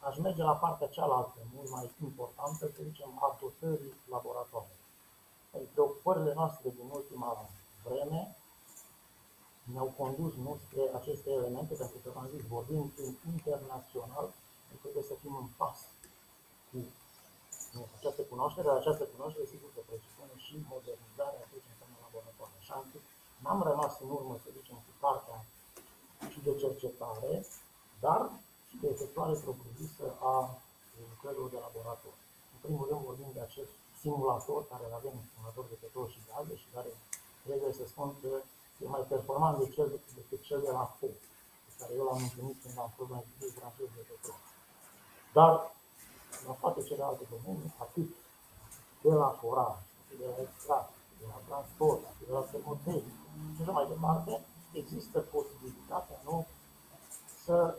aș 0.00 0.18
merge 0.18 0.42
la 0.42 0.56
partea 0.56 0.86
cealaltă, 0.86 1.38
mult 1.54 1.70
mai 1.70 1.90
importantă, 2.02 2.70
să 2.74 2.80
zicem, 2.82 3.10
a 3.20 3.38
dotării 3.40 3.94
laboratoare. 4.10 4.76
Păi, 5.50 5.68
preocupările 5.72 6.32
noastre 6.34 6.70
din 6.76 6.88
ultima 6.92 7.48
vreme 7.84 8.36
ne-au 9.70 9.90
condus 10.00 10.32
nu 10.44 10.52
spre 10.64 10.82
aceste 10.98 11.30
elemente, 11.38 11.74
pentru 11.82 11.98
că 12.02 12.08
v-am 12.14 12.28
zis, 12.34 12.42
vorbim 12.56 12.82
în 13.04 13.12
internațional, 13.34 14.26
trebuie 14.82 15.04
să 15.10 15.14
fim 15.22 15.34
în 15.42 15.48
pas 15.60 15.78
cu 16.72 16.78
această 17.98 18.22
cunoaștere, 18.32 18.68
această 18.68 19.04
cunoaștere 19.14 19.52
sigur 19.54 19.70
că 19.74 19.80
presupune 19.88 20.34
și 20.46 20.54
modernizarea 20.74 21.46
ceea 21.48 21.62
ce 21.64 21.72
înseamnă 21.72 21.96
laboratoare. 22.06 22.54
Așa 22.62 22.76
încât 22.82 23.04
n-am 23.42 23.60
rămas 23.70 23.92
în 24.04 24.10
urmă, 24.18 24.34
să 24.44 24.48
zicem, 24.58 24.78
cu 24.86 24.92
partea 25.04 25.38
și 26.32 26.40
de 26.46 26.52
cercetare, 26.62 27.32
dar 28.04 28.22
și 28.68 28.76
de 28.82 28.88
efectuare 28.94 29.34
propriu-zisă 29.44 30.06
a 30.32 30.36
lucrărilor 31.12 31.48
de 31.54 31.58
laborator. 31.66 32.14
În 32.54 32.58
primul 32.64 32.86
rând 32.90 33.02
vorbim 33.10 33.30
de 33.36 33.42
acest 33.48 33.72
simulator 34.02 34.60
care 34.70 34.84
îl 34.88 34.94
avem, 35.00 35.16
simulator 35.32 35.64
de 35.72 35.76
petrol 35.82 36.06
și 36.14 36.26
gaze 36.28 36.54
și 36.62 36.68
care 36.74 36.90
trebuie 37.46 37.72
să 37.78 37.84
spun 37.92 38.08
că 38.22 38.32
e 38.82 38.86
mai 38.94 39.04
performant 39.08 39.58
de 39.58 39.66
cel, 39.74 40.00
decât 40.14 40.40
cel 40.48 40.60
de 40.60 40.70
la 40.70 40.84
FOC, 40.98 41.16
pe 41.66 41.72
care 41.78 41.92
eu 41.98 42.04
l-am 42.04 42.22
întâlnit 42.26 42.56
când 42.62 42.78
am 42.78 42.90
fost 42.96 43.10
la 43.10 43.20
Institutul 43.22 43.58
Francez 43.58 43.88
de 43.96 44.02
Petrol. 44.08 44.40
Dar 45.36 45.52
la 46.46 46.52
toate 46.60 46.80
celelalte 46.88 47.24
domenii, 47.34 47.74
atât 47.84 48.08
de 49.02 49.12
la 49.22 49.30
foraj, 49.40 49.76
de 50.20 50.26
la 50.30 50.36
extract, 50.46 50.92
de 51.20 51.24
la 51.32 51.38
transport, 51.48 52.02
de 52.26 52.32
la 52.32 52.42
termotehnică 52.52 53.22
și 53.54 53.60
așa 53.62 53.72
mai 53.72 53.86
departe, 53.94 54.32
există 54.72 55.18
posibilitatea 55.18 56.18
nu, 56.24 56.46
să 57.44 57.76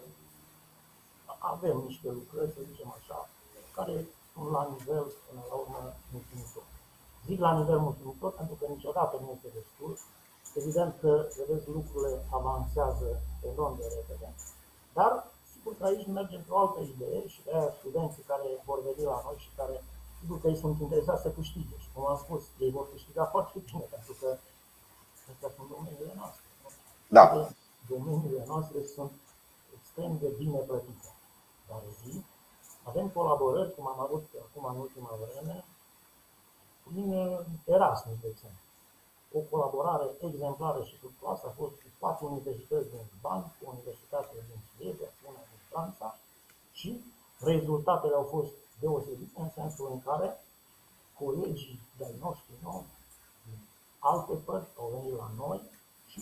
avem 1.38 1.78
niște 1.88 2.10
lucrări, 2.10 2.54
să 2.56 2.62
zicem 2.70 2.94
așa, 2.98 3.30
care 3.76 4.08
sunt 4.34 4.50
la 4.52 4.64
nivel, 4.78 5.06
până 5.28 5.42
la 5.50 5.56
urmă, 5.56 5.94
mulțumitor. 6.12 6.64
Zic 7.26 7.40
la 7.40 7.58
nivel 7.60 7.80
mulțumitor 7.80 8.32
pentru 8.32 8.56
că 8.56 8.66
niciodată 8.68 9.18
nu 9.22 9.32
este 9.36 9.50
destul. 9.60 9.92
Evident 10.56 10.96
că, 11.02 11.28
vedeți, 11.38 11.70
lucrurile 11.70 12.26
avansează 12.32 13.22
enorm 13.52 13.78
de 13.78 13.88
repede, 13.96 14.34
dar 14.94 15.34
Sigur 15.64 15.78
că 15.80 15.86
aici 15.86 16.08
mergem 16.08 16.40
într-o 16.40 16.60
altă 16.60 16.80
idee 16.94 17.28
și 17.28 17.44
de 17.44 17.52
aia 17.54 17.74
studenții 17.80 18.24
care 18.32 18.48
vor 18.66 18.80
veni 18.88 19.04
la 19.14 19.22
noi 19.26 19.38
și 19.46 19.50
care, 19.60 19.76
sigur 20.20 20.38
că 20.42 20.48
ei 20.48 20.62
sunt 20.64 20.80
interesați 20.80 21.22
să 21.22 21.30
câștige 21.32 21.76
și 21.84 21.90
cum 21.94 22.06
am 22.06 22.18
spus, 22.18 22.42
ei 22.60 22.72
vor 22.72 22.86
câștiga 22.92 23.26
foarte 23.26 23.60
bine, 23.66 23.86
pentru 23.96 24.14
că 24.20 24.28
astea 25.32 25.50
sunt 25.56 25.68
domeniile 25.74 26.14
noastre. 26.16 26.46
Da. 27.18 27.24
Domeniile 27.90 28.44
noastre 28.48 28.80
sunt 28.96 29.12
extrem 29.76 30.18
de 30.18 30.30
bine 30.38 30.58
plătite. 30.58 31.10
Dar 31.70 31.82
zi, 32.02 32.24
avem 32.84 33.08
colaborări, 33.10 33.76
cum 33.76 33.88
am 33.88 34.00
avut 34.00 34.26
acum 34.46 34.64
în 34.74 34.78
ultima 34.86 35.12
vreme, 35.24 35.66
prin 36.84 37.08
Erasmus, 37.66 38.18
de 38.22 38.28
exemplu 38.28 38.63
o 39.38 39.40
colaborare 39.52 40.08
exemplară 40.28 40.84
și 40.84 40.98
fructuoasă 40.98 41.44
a 41.48 41.58
fost 41.60 41.76
cu 41.82 41.90
patru 42.00 42.26
universități 42.26 42.90
din 42.90 43.04
Liban, 43.12 43.42
cu 43.42 43.62
o 43.66 43.72
universitate 43.76 44.36
din 44.48 44.60
Suedia, 44.70 45.08
cu 45.08 45.22
una 45.30 45.44
din 45.52 45.62
Franța 45.70 46.18
și 46.72 46.90
rezultatele 47.40 48.16
au 48.16 48.28
fost 48.36 48.52
deosebite 48.80 49.40
în 49.42 49.50
sensul 49.50 49.88
în 49.92 50.02
care 50.08 50.28
colegii 51.22 51.80
de-ai 51.98 52.16
noștri 52.20 52.54
nou, 52.64 52.86
din 53.46 53.60
alte 54.00 54.34
părți 54.34 54.78
au 54.80 54.88
venit 54.96 55.18
la 55.18 55.32
noi 55.38 55.62
și 56.08 56.22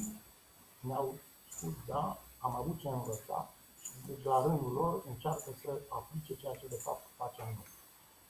ne-au 0.80 1.16
spus, 1.50 1.74
da, 1.88 2.18
am 2.38 2.56
avut 2.56 2.78
ce 2.80 2.88
învăța 2.88 3.50
și 3.82 3.92
deci 4.08 4.24
la 4.24 4.42
rândul 4.46 4.72
lor 4.72 5.04
încearcă 5.08 5.50
să 5.62 5.82
aplice 5.90 6.36
ceea 6.36 6.56
ce 6.56 6.68
de 6.68 6.76
fapt 6.76 7.06
facem 7.16 7.46
noi. 7.46 7.70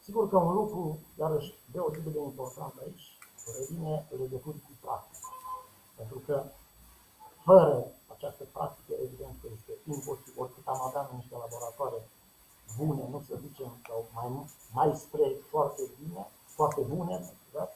Sigur 0.03 0.29
că 0.29 0.37
un 0.37 0.53
lucru, 0.53 0.99
iarăși, 1.19 1.53
deosebit 1.71 2.13
de 2.13 2.19
important 2.19 2.73
aici, 2.83 3.17
revine 3.57 4.07
legături 4.21 4.59
cu 4.65 4.71
practica. 4.81 5.29
Pentru 5.95 6.19
că 6.25 6.35
fără 7.43 7.91
această 8.13 8.43
practică, 8.43 8.93
evident 9.05 9.35
că 9.41 9.47
este 9.57 9.73
imposibil, 9.93 10.33
oricât 10.41 10.67
am 10.67 10.81
avea 10.81 11.09
niște 11.15 11.35
laboratoare 11.43 11.99
bune, 12.77 13.07
nu 13.09 13.23
să 13.27 13.35
zicem, 13.45 13.71
sau 13.87 14.09
mai, 14.13 14.29
mai 14.73 14.97
spre 15.03 15.25
foarte 15.49 15.81
bine, 15.99 16.31
foarte 16.45 16.81
bune, 16.81 17.15
da? 17.53 17.69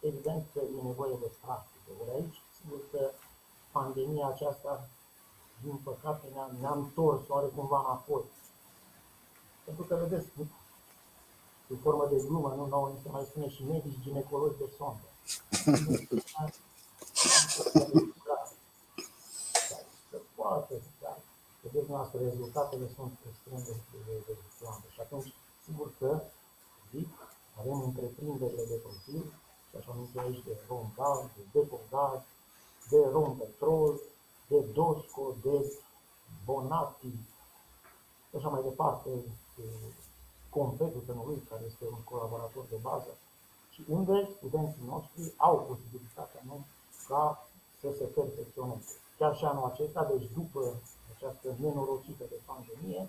evident 0.00 0.46
că 0.52 0.60
e 0.78 0.82
nevoie 0.82 1.16
de 1.20 1.30
practică. 1.44 1.88
Ori 2.00 2.10
aici, 2.10 2.38
sigur 2.60 2.80
că 2.90 3.10
pandemia 3.72 4.26
aceasta, 4.26 4.88
din 5.62 5.76
păcate, 5.84 6.26
ne-a, 6.34 6.50
ne-a 6.60 6.72
întors 6.72 7.28
oarecumva 7.28 7.78
înapoi. 7.78 8.24
Pentru 9.64 9.84
că, 9.84 9.94
vedeți, 9.94 10.28
sub 11.68 11.80
formă 11.80 12.06
de 12.10 12.16
glumă, 12.26 12.54
nu 12.56 12.66
nouă, 12.66 12.92
se 13.02 13.08
mai 13.08 13.24
spune 13.24 13.48
și 13.48 13.64
medici 13.64 14.02
ginecologi 14.02 14.58
de 14.58 14.68
sondă. 14.76 15.08
Poate, 20.34 20.82
dar 21.00 21.18
vedeți 21.62 21.90
noastră, 21.90 22.18
rezultatele 22.20 22.88
sunt 22.96 23.12
extrem 23.30 23.62
de, 23.64 23.74
de, 24.06 24.22
de 24.26 24.36
Și 24.92 25.00
atunci, 25.00 25.34
sigur 25.64 25.92
că, 25.98 26.22
zic, 26.90 27.08
avem 27.58 27.82
întreprinderile 27.82 28.64
de 28.64 28.74
profil, 28.74 29.24
și 29.70 29.76
așa 29.76 29.92
numit 29.94 30.16
aici 30.16 30.44
de 30.44 30.58
Romgaz, 30.68 31.20
de 31.36 31.42
Depogaz, 31.52 32.20
de 32.90 33.08
Rompetrol, 33.12 34.00
de 34.48 34.60
Dosco, 34.60 35.34
de 35.42 35.72
Bonati, 36.44 37.14
și 38.28 38.36
așa 38.36 38.48
mai 38.48 38.62
departe, 38.62 39.10
de 39.56 39.62
completul 40.58 41.02
tănului, 41.06 41.46
care 41.50 41.64
este 41.66 41.84
un 41.96 42.02
colaborator 42.12 42.64
de 42.70 42.78
bază, 42.88 43.12
și 43.74 43.84
unde 43.88 44.28
studenții 44.36 44.88
noștri 44.92 45.32
au 45.36 45.56
posibilitatea 45.68 46.40
nu, 46.48 46.56
ca 47.08 47.48
să 47.80 47.88
se 47.98 48.04
perfecționeze. 48.04 48.92
Chiar 49.18 49.36
și 49.36 49.44
anul 49.44 49.70
acesta, 49.72 50.04
deci 50.04 50.26
după 50.38 50.62
această 51.14 51.48
nenorocită 51.58 52.24
de 52.28 52.38
pandemie, 52.44 53.08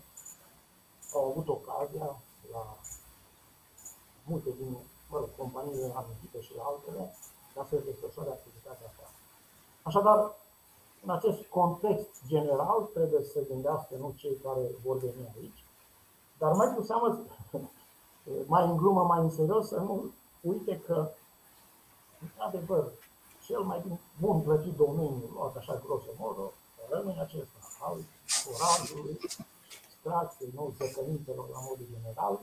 au 1.14 1.24
avut 1.30 1.48
ocazia 1.48 2.08
la 2.52 2.78
multe 4.24 4.50
din 4.60 4.78
mă 5.10 5.18
rog, 5.18 5.30
companiile 5.38 5.92
amintite 5.96 6.42
și 6.42 6.56
la 6.56 6.64
altele, 6.64 7.16
ca 7.54 7.68
să 7.70 7.75
desfășoare 7.75 8.30
activitatea 8.30 8.88
asta. 8.88 9.12
Așadar, 9.82 10.36
în 11.04 11.10
acest 11.10 11.42
context 11.60 12.10
general, 12.28 12.82
trebuie 12.94 13.24
să 13.24 13.48
gândească 13.48 13.96
nu 13.96 14.14
cei 14.16 14.36
care 14.36 14.64
vor 14.84 14.98
veni 14.98 15.34
aici, 15.36 15.64
dar 16.38 16.51
mai 16.54 16.74
cu 16.75 16.84
seamă, 16.84 17.20
mai 18.54 18.65
în 18.65 18.77
glumă, 18.77 19.04
mai 19.04 19.20
în 19.20 19.30
serios, 19.30 19.68
să 19.68 19.80
nu 19.80 20.12
uite 20.42 20.82
că, 20.86 21.10
într-adevăr, 22.22 22.92
cel 23.46 23.62
mai 23.62 24.00
bun 24.20 24.42
plătit 24.42 24.75
domeniu, 24.75 25.30
luat 25.34 25.56
așa 25.56 25.82
grosomodo, 25.86 26.51
rămâne 26.89 27.22
acesta, 27.22 27.60
al 27.80 27.98
forajului, 28.25 29.18
extracției, 29.86 30.51
nou, 30.56 30.74
zăcămintelor 30.77 31.50
la 31.50 31.60
modul 31.60 31.86
general, 31.94 32.39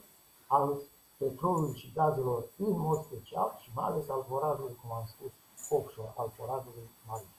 al 0.46 0.78
petrolului 1.16 1.78
și 1.78 1.92
gazelor 1.94 2.44
în 2.56 2.78
mod 2.78 3.04
special 3.04 3.58
și 3.62 3.70
mai 3.74 3.84
ales 3.84 4.08
al 4.08 4.24
forajului, 4.28 4.78
cum 4.80 4.92
am 4.92 5.06
spus, 5.06 5.32
offshore, 5.70 6.12
al 6.16 6.30
forajului 6.36 6.90
marin. 7.06 7.32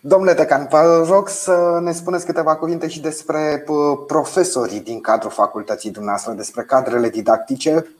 Domnule 0.00 0.32
Decan, 0.32 0.66
vă 0.70 1.06
rog 1.08 1.28
să 1.28 1.78
ne 1.82 1.92
spuneți 1.92 2.26
câteva 2.26 2.56
cuvinte 2.56 2.88
și 2.88 3.00
despre 3.00 3.64
profesorii 4.06 4.80
din 4.80 5.00
cadrul 5.00 5.30
facultății 5.30 5.90
dumneavoastră, 5.90 6.32
despre 6.32 6.64
cadrele 6.64 7.08
didactice. 7.08 7.96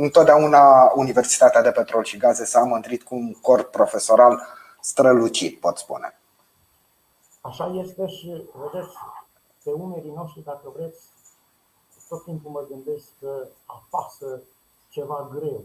Întotdeauna 0.00 0.92
Universitatea 0.94 1.62
de 1.62 1.70
Petrol 1.70 2.04
și 2.04 2.16
Gaze 2.16 2.44
s-a 2.44 2.60
mândrit 2.60 3.02
cu 3.02 3.14
un 3.14 3.32
corp 3.32 3.70
profesoral 3.70 4.42
strălucit, 4.80 5.60
pot 5.60 5.76
spune. 5.76 6.18
Așa 7.40 7.72
este 7.84 8.06
și, 8.06 8.42
vedeți, 8.52 8.92
pe 9.64 9.70
umerii 9.70 10.12
noștri, 10.16 10.44
dacă 10.44 10.72
vreți, 10.76 11.00
tot 12.08 12.24
timpul 12.24 12.50
mă 12.50 12.64
gândesc 12.68 13.04
că 13.20 13.46
apasă 13.64 14.40
ceva 14.88 15.30
greu. 15.34 15.64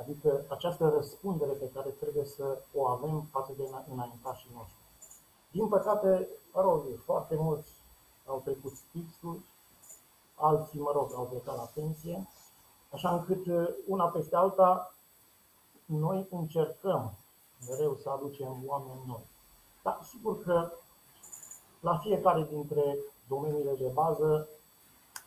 Adică 0.00 0.44
această 0.48 0.88
răspundere 0.88 1.52
pe 1.52 1.70
care 1.74 1.88
trebuie 1.88 2.24
să 2.24 2.58
o 2.74 2.86
avem 2.86 3.28
față 3.30 3.52
de 3.56 3.62
înaintașii 3.92 4.50
noștri. 4.54 4.76
Din 5.50 5.68
păcate, 5.68 6.28
mă 6.52 6.60
rog, 6.60 6.84
foarte 7.04 7.34
mulți 7.36 7.70
au 8.26 8.40
trecut 8.44 8.72
fixul, 8.90 9.40
alții, 10.34 10.80
mă 10.80 10.90
rog, 10.94 11.12
au 11.14 11.26
plecat 11.26 11.56
la 11.56 11.70
pensie, 11.74 12.28
așa 12.92 13.10
încât 13.10 13.46
uh, 13.46 13.68
una 13.86 14.04
peste 14.04 14.36
alta 14.36 14.94
noi 15.84 16.26
încercăm 16.30 17.12
mereu 17.68 17.94
să 18.02 18.10
aducem 18.10 18.62
oameni 18.66 19.00
noi. 19.06 19.26
Dar 19.82 19.98
sigur 20.02 20.42
că 20.42 20.70
la 21.80 21.98
fiecare 21.98 22.42
dintre 22.42 22.98
domeniile 23.28 23.74
de 23.74 23.90
bază 23.92 24.48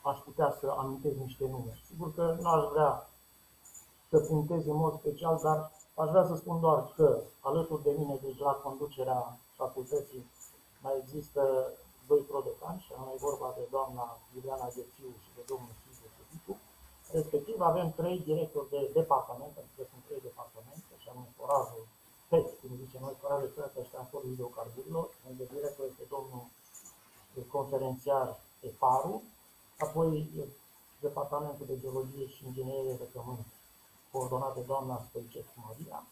aș 0.03 0.19
putea 0.19 0.55
să 0.59 0.75
amintesc 0.77 1.15
niște 1.17 1.47
nume. 1.47 1.79
Sigur 1.85 2.13
că 2.13 2.37
nu 2.39 2.49
aș 2.49 2.63
vrea 2.71 3.09
să 4.11 4.17
puntez 4.33 4.61
în 4.73 4.77
mod 4.85 4.93
special, 5.01 5.35
dar 5.47 5.59
aș 6.01 6.09
vrea 6.13 6.25
să 6.31 6.35
spun 6.35 6.57
doar 6.65 6.79
că 6.95 7.07
alături 7.49 7.85
de 7.87 7.93
mine, 7.99 8.15
deci 8.25 8.39
la 8.47 8.53
conducerea 8.65 9.21
facultății, 9.61 10.23
mai 10.83 10.95
există 11.01 11.41
doi 12.09 12.21
prodecanți, 12.31 12.85
și 12.85 12.93
anume 12.95 13.25
vorba 13.27 13.49
de 13.57 13.63
doamna 13.75 14.05
Iuliana 14.35 14.67
Ghețiu 14.75 15.09
și 15.23 15.31
de 15.37 15.43
domnul 15.51 15.73
Silviu 15.81 16.09
Cudicu. 16.17 16.53
Respectiv 17.17 17.57
avem 17.71 17.87
trei 17.99 18.17
directori 18.29 18.69
de 18.75 18.81
departament, 18.99 19.53
adică 19.61 19.81
sunt 19.91 20.03
trei 20.07 20.21
departamente, 20.29 20.91
și 21.01 21.07
anume 21.11 21.29
forajul 21.39 21.83
PET, 22.29 22.47
cum 22.59 22.71
zice 22.83 22.97
noi, 23.05 23.15
forajul 23.21 23.49
Creată 23.55 23.79
și 23.85 23.93
Transport 23.95 24.23
Hidrocarburilor, 24.29 25.07
unde 25.29 25.43
director 25.55 25.85
este 25.91 26.05
domnul 26.15 26.45
conferențiar 27.55 28.27
EPARU, 28.69 29.15
apoi 29.85 30.09
Departamentul 31.07 31.65
de 31.71 31.79
Geologie 31.83 32.27
și 32.33 32.45
Inginerie 32.45 32.95
de 33.01 33.07
Pământ 33.15 33.45
coordonat 34.11 34.53
de 34.55 34.61
doamna 34.61 35.05
Stoicescu 35.09 35.57
Maria 35.67 36.03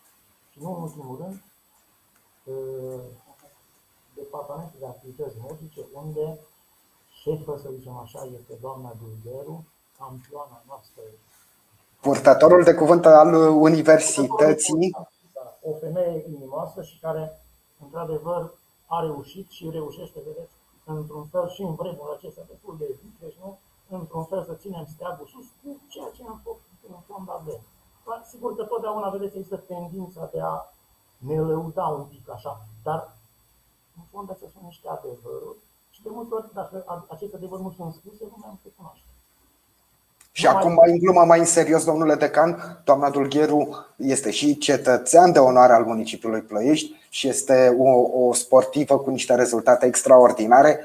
și 0.52 0.58
nu 0.62 0.76
în 0.76 0.82
ultimul 0.82 1.18
rând 1.22 1.38
Departamentul 4.14 4.80
de 4.80 4.86
Activități 4.86 5.36
Medice, 5.48 5.82
unde 5.94 6.40
șefă, 7.22 7.58
să 7.58 7.70
zicem 7.76 7.96
așa, 7.98 8.22
este 8.40 8.54
doamna 8.62 8.94
Dulgeru, 9.00 9.66
campioana 9.98 10.64
noastră. 10.68 11.02
Purtătorul 12.02 12.64
de 12.64 12.74
cuvânt 12.74 13.06
al 13.06 13.34
universității. 13.70 14.96
O 15.62 15.74
femeie 15.74 16.26
inimoasă 16.28 16.82
și 16.82 17.00
care, 17.00 17.42
într-adevăr, 17.84 18.54
a 18.86 19.00
reușit 19.00 19.50
și 19.50 19.70
reușește, 19.70 20.20
vedeți, 20.26 20.54
într-un 20.84 21.26
fel 21.26 21.50
și 21.50 21.62
în 21.62 21.74
vremul 21.76 22.16
acesta 22.18 22.42
destul 22.50 22.76
de 22.80 23.00
deci 23.20 23.38
nu? 23.44 23.60
Într-un 23.90 24.26
fel 24.26 24.44
să 24.46 24.54
ținem 24.54 24.86
steagul 24.94 25.28
sus 25.34 25.48
cu 25.62 25.82
ceea 25.88 26.10
ce 26.16 26.24
am 26.28 26.42
făcut 26.44 26.62
în 26.90 27.00
fond 27.08 27.28
avem. 27.30 27.62
Sigur 28.32 28.56
că 28.56 28.64
totdeauna, 28.64 29.10
vedeți, 29.10 29.36
există 29.36 29.64
tendința 29.68 30.30
de 30.34 30.40
a 30.42 30.56
ne 31.18 31.40
lăuda 31.40 31.84
un 31.84 32.06
pic 32.14 32.30
așa, 32.36 32.62
dar 32.84 33.00
în 33.98 34.04
fond 34.12 34.28
să 34.28 34.46
sunt 34.54 34.64
niște 34.64 34.88
adevăruri 34.88 35.62
și 36.00 36.06
de 36.06 36.10
multe 36.12 36.34
ori, 36.34 36.54
dacă 36.54 37.06
aceste 37.10 37.36
adevăruri 37.36 37.64
nu 37.68 37.74
sunt 37.78 37.94
spuse, 37.94 38.24
nu 38.24 38.38
mai 38.38 38.50
am 38.50 38.60
se 38.64 38.70
cunoaște. 38.78 39.04
Și 40.32 40.46
nu 40.46 40.50
acum, 40.50 40.74
mai 40.74 40.92
în 40.92 40.98
glumă, 40.98 41.24
mai 41.26 41.40
în 41.40 41.46
serios, 41.46 41.86
domnule 41.86 42.16
decan, 42.16 42.82
doamna 42.84 43.10
Dulgheru 43.10 43.86
este 43.96 44.32
și 44.32 44.58
cetățean 44.58 45.32
de 45.32 45.40
onoare 45.40 45.74
al 45.74 45.84
municipiului 45.84 46.42
Ploiești 46.42 46.96
și 47.10 47.28
este 47.28 47.76
o, 47.80 47.90
o 48.28 48.34
sportivă 48.34 48.98
cu 48.98 49.10
niște 49.10 49.36
rezultate 49.36 49.86
extraordinare 49.86 50.80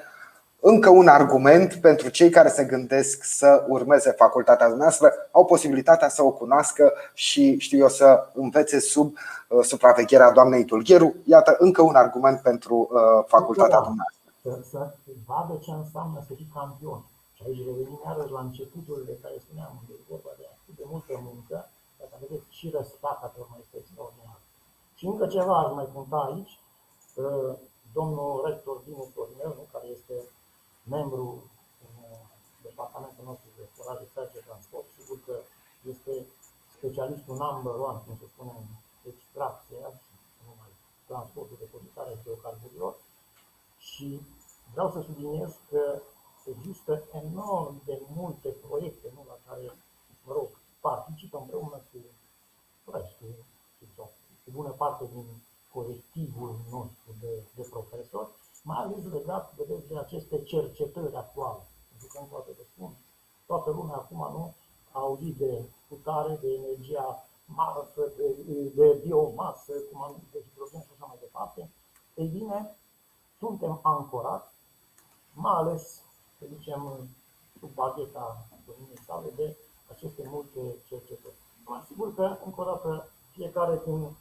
încă 0.71 0.91
un 0.91 1.09
argument 1.09 1.71
pentru 1.89 2.09
cei 2.09 2.31
care 2.31 2.49
se 2.49 2.65
gândesc 2.65 3.23
să 3.23 3.65
urmeze 3.69 4.11
facultatea 4.11 4.69
noastră, 4.83 5.13
au 5.31 5.45
posibilitatea 5.45 6.09
să 6.09 6.23
o 6.23 6.31
cunoască 6.41 6.93
și 7.15 7.59
știu 7.59 7.79
eu 7.79 7.89
să 7.89 8.09
învețe 8.35 8.79
sub 8.81 9.09
uh, 9.15 9.65
supravegherea 9.71 10.37
doamnei 10.39 10.65
Tulgheru. 10.65 11.15
Iată 11.35 11.57
încă 11.59 11.83
un 11.83 11.97
argument 12.05 12.39
pentru 12.41 12.77
uh, 12.77 13.25
facultatea 13.27 13.79
noastră. 13.79 14.69
Să 14.73 14.81
vadă 15.31 15.55
ce 15.65 15.71
înseamnă 15.83 16.19
să 16.27 16.33
fii 16.39 16.51
campion. 16.59 17.01
Și 17.37 17.43
aici 17.47 17.67
revenim 17.69 18.01
iarăși 18.07 18.35
la 18.37 18.43
începutul 18.49 19.01
de 19.09 19.15
care 19.23 19.37
spuneam, 19.45 19.73
unde 19.81 19.93
e 20.01 20.11
vorba 20.15 20.33
de 20.41 20.45
atât 20.55 20.75
de 20.81 20.87
multă 20.93 21.13
muncă, 21.29 21.57
dacă 22.01 22.15
vedeți 22.23 22.47
și 22.59 22.67
răsplata 22.77 23.27
pe 23.33 23.39
urmă 23.43 23.57
este 23.65 23.77
extraordinar. 23.83 24.39
Și 24.99 25.05
încă 25.11 25.25
ceva 25.37 25.55
aș 25.61 25.71
mai 25.79 25.89
punta 25.97 26.19
aici, 26.29 26.55
uh, 27.23 27.53
domnul 27.99 28.33
rector 28.49 28.77
Dinu 28.87 29.05
Florinel, 29.13 29.55
care 29.75 29.87
este 29.97 30.17
membru 30.85 31.51
în 31.87 31.95
uh, 32.11 32.19
departamentul 32.63 33.25
nostru 33.25 33.49
de 33.57 33.65
de 34.15 34.31
de 34.33 34.43
transport, 34.49 34.87
sigur 34.99 35.19
că 35.27 35.37
este 35.93 36.27
specialistul 36.77 37.37
number 37.37 37.75
one, 37.89 38.01
cum 38.07 38.17
se 38.21 38.27
spune, 38.33 38.53
în 38.63 38.67
extracția 39.13 39.87
și 40.03 40.41
numai 40.49 40.73
transportul 41.11 41.57
de 41.57 41.65
depozitare 41.65 42.21
biocarburilor 42.25 42.95
și 43.79 44.21
vreau 44.73 44.89
să 44.91 45.01
subliniez 45.01 45.53
că 45.71 46.01
există 46.53 46.93
enorm 47.13 47.75
de 47.85 47.97
multe 48.17 48.49
proiecte 48.49 49.07
nu, 49.15 49.23
la 49.33 49.39
care, 49.47 49.65
mă 50.25 50.33
rog, 50.33 50.49
participă 50.81 51.39
împreună 51.39 51.79
cu 51.91 51.99
restul, 52.91 53.35
cu 54.45 54.51
bună 54.51 54.73
parte 54.83 55.05
din 55.15 55.27
colectivul 55.73 56.57
nostru 56.71 57.11
de, 57.21 57.43
de 57.55 57.63
profesori, 57.71 58.31
mai 58.69 58.79
ales 58.83 59.05
legat, 59.13 59.55
vedeți, 59.57 59.89
de 59.89 59.99
aceste 59.99 60.43
cercetări 60.43 61.17
actuale. 61.17 61.63
Pentru 61.89 62.07
că, 62.11 62.19
încă 62.19 62.35
o 62.35 62.65
spun, 62.73 62.93
toată 63.47 63.71
lumea 63.71 63.97
acum 63.97 64.19
nu 64.37 64.55
a 64.93 64.99
auzit 65.01 65.37
de 65.37 65.65
putare, 65.89 66.39
de 66.41 66.49
energia 66.49 67.25
masă, 67.45 68.13
de, 68.17 68.73
de 68.75 69.01
biomasă, 69.05 69.73
cum 69.73 70.03
am 70.03 70.15
zis, 70.19 70.31
de 70.33 70.45
hidrogen 70.49 70.81
și 70.81 70.93
așa 70.95 71.07
mai 71.07 71.17
departe. 71.21 71.71
Ei 72.15 72.27
bine, 72.27 72.77
suntem 73.39 73.81
ancorați, 73.83 74.55
mai 75.33 75.55
ales, 75.55 76.03
să 76.39 76.45
zicem, 76.49 77.09
sub 77.61 77.75
bagheta 77.75 78.47
domniei 78.67 79.05
sale 79.07 79.31
de 79.37 79.57
aceste 79.91 80.23
multe 80.27 80.61
cercetări. 80.89 81.35
Mă 81.65 81.75
asigur 81.83 82.15
că, 82.15 82.39
încă 82.45 82.61
o 82.61 82.65
dată, 82.65 83.09
fiecare 83.31 83.83
din 83.85 84.17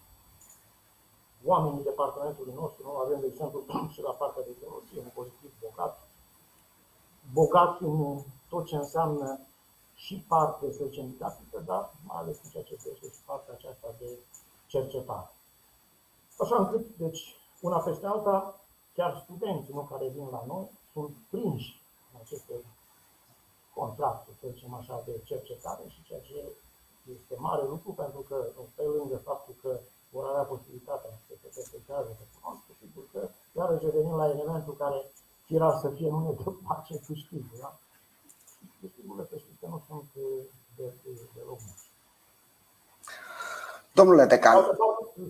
oamenii 1.45 1.83
departamentului 1.83 2.53
nostru, 2.53 2.83
nu 2.83 2.95
avem, 2.95 3.19
de 3.19 3.25
exemplu, 3.25 3.63
și 3.93 4.01
la 4.01 4.11
partea 4.11 4.43
de 4.43 4.55
teologie, 4.59 4.99
un 4.99 5.11
colectiv 5.15 5.51
bogat, 5.61 6.07
bogat 7.33 7.79
în 7.79 8.19
tot 8.49 8.65
ce 8.65 8.75
înseamnă 8.75 9.39
și 9.95 10.25
parte, 10.27 10.71
să 10.71 10.83
zicem, 10.85 11.09
didactică, 11.09 11.59
dar 11.65 11.93
mai 12.07 12.17
ales 12.19 12.37
în 12.43 12.49
ceea 12.49 12.63
ce 12.63 12.75
privește 12.75 13.07
și 13.07 13.25
partea 13.25 13.53
aceasta 13.53 13.95
de 13.99 14.09
cercetare. 14.67 15.29
Așa 16.39 16.55
încât, 16.55 16.85
deci, 16.97 17.35
una 17.61 17.79
peste 17.79 18.05
alta, 18.05 18.59
chiar 18.93 19.21
studenții 19.23 19.73
nu, 19.73 19.81
care 19.81 20.07
vin 20.07 20.27
la 20.31 20.43
noi 20.47 20.69
sunt 20.93 21.15
prinși 21.29 21.81
în 22.13 22.19
aceste 22.21 22.53
contracte, 23.73 24.31
să 24.39 24.47
zicem 24.53 24.73
așa, 24.73 25.03
de 25.05 25.21
cercetare 25.23 25.83
și 25.87 26.03
ceea 26.03 26.21
ce 26.21 26.51
este 27.11 27.35
mare 27.37 27.63
lucru, 27.67 27.91
pentru 27.91 28.19
că, 28.19 28.47
pe 28.75 28.83
lângă 28.83 29.17
faptul 29.17 29.55
că 29.61 29.79
vor 30.13 30.25
avea 30.31 30.45
posibilitatea 30.53 31.09
să 31.27 31.33
se 31.41 31.47
respectează 31.59 32.09
să 32.19 32.23
cunoască, 32.33 32.69
sigur 32.81 33.05
că 33.13 33.21
iarăși 33.59 33.85
revenim 33.85 34.15
la 34.21 34.29
elementul 34.35 34.75
care 34.83 34.99
era 35.57 35.69
să 35.83 35.87
fie 35.89 36.09
nu 36.09 36.35
de 36.39 36.49
pace 36.67 36.95
câștigul, 37.07 37.57
da? 37.63 37.71
Câștigurile 38.81 39.25
să 39.31 39.35
știți 39.37 39.59
că 39.61 39.67
nu 39.73 39.79
sunt 39.87 40.05
de, 40.17 40.27
de, 40.77 40.85
de 41.35 41.41
loc 41.49 41.59
Domnule 43.93 44.25
Decan. 44.25 44.57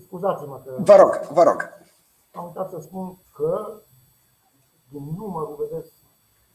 Scuzați-mă 0.06 0.56
că... 0.64 0.70
Vă 0.78 0.96
rog, 0.96 1.12
vă 1.38 1.42
rog. 1.42 1.58
Am 2.34 2.44
uitat 2.44 2.70
să 2.70 2.78
spun 2.80 3.18
că 3.34 3.80
din 4.88 5.04
numărul, 5.16 5.56
vedeți, 5.64 5.92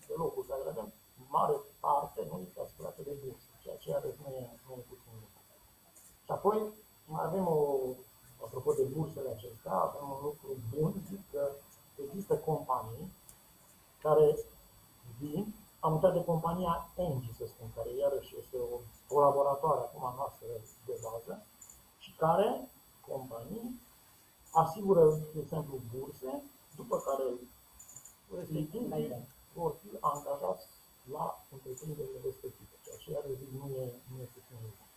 de 0.07 0.13
locuri 0.17 0.47
care 0.47 0.61
le 0.63 0.69
avem, 0.69 0.93
mare 1.27 1.55
parte 1.79 2.27
nu 2.29 2.41
este 2.45 2.59
aspirată 2.61 3.01
de 3.07 3.13
bursă, 3.21 3.49
ceea 3.63 3.77
ce 3.81 3.89
iarăși 3.89 4.19
nu 4.23 4.29
e, 4.39 4.41
nu 4.65 4.71
e 4.79 4.89
puțin 4.89 5.13
lucru. 5.23 5.41
Și 6.25 6.31
apoi 6.31 6.57
mai 7.05 7.23
avem 7.25 7.47
o 7.47 7.59
apropo 8.43 8.73
de 8.73 8.83
bursele 8.83 9.29
acestea, 9.29 9.73
avem 9.73 10.09
un 10.15 10.19
lucru 10.21 10.49
bun, 10.73 10.93
zic 11.09 11.21
că 11.31 11.51
există 12.03 12.37
companii 12.37 13.11
care 14.01 14.37
vin, 15.19 15.53
am 15.79 15.93
uitat 15.93 16.13
de 16.13 16.23
compania 16.23 16.91
Engie, 16.95 17.33
să 17.37 17.45
spun, 17.47 17.71
care 17.75 17.89
iarăși 17.93 18.35
este 18.41 18.57
o 18.57 18.79
colaboratoare 19.13 19.81
acum 19.81 20.13
noastră 20.15 20.47
de 20.85 20.95
bază 21.03 21.45
și 21.97 22.11
care, 22.15 22.69
companii, 23.07 23.81
asigură, 24.51 25.03
de 25.33 25.39
exemplu, 25.39 25.79
burse, 25.91 26.43
după 26.75 26.95
care 27.07 27.25
respectivii 28.37 29.27
vor 29.53 29.75
fi 29.81 29.89
angajați 29.99 30.65
la 31.13 31.25
întreprinderile 31.51 32.19
respective, 32.23 32.75
ceea 32.83 32.97
ce 33.01 33.11
iarăși 33.11 33.45
nu, 33.57 33.65
e, 33.81 33.83
nu 34.11 34.17
este 34.25 34.39
finit. 34.47 34.88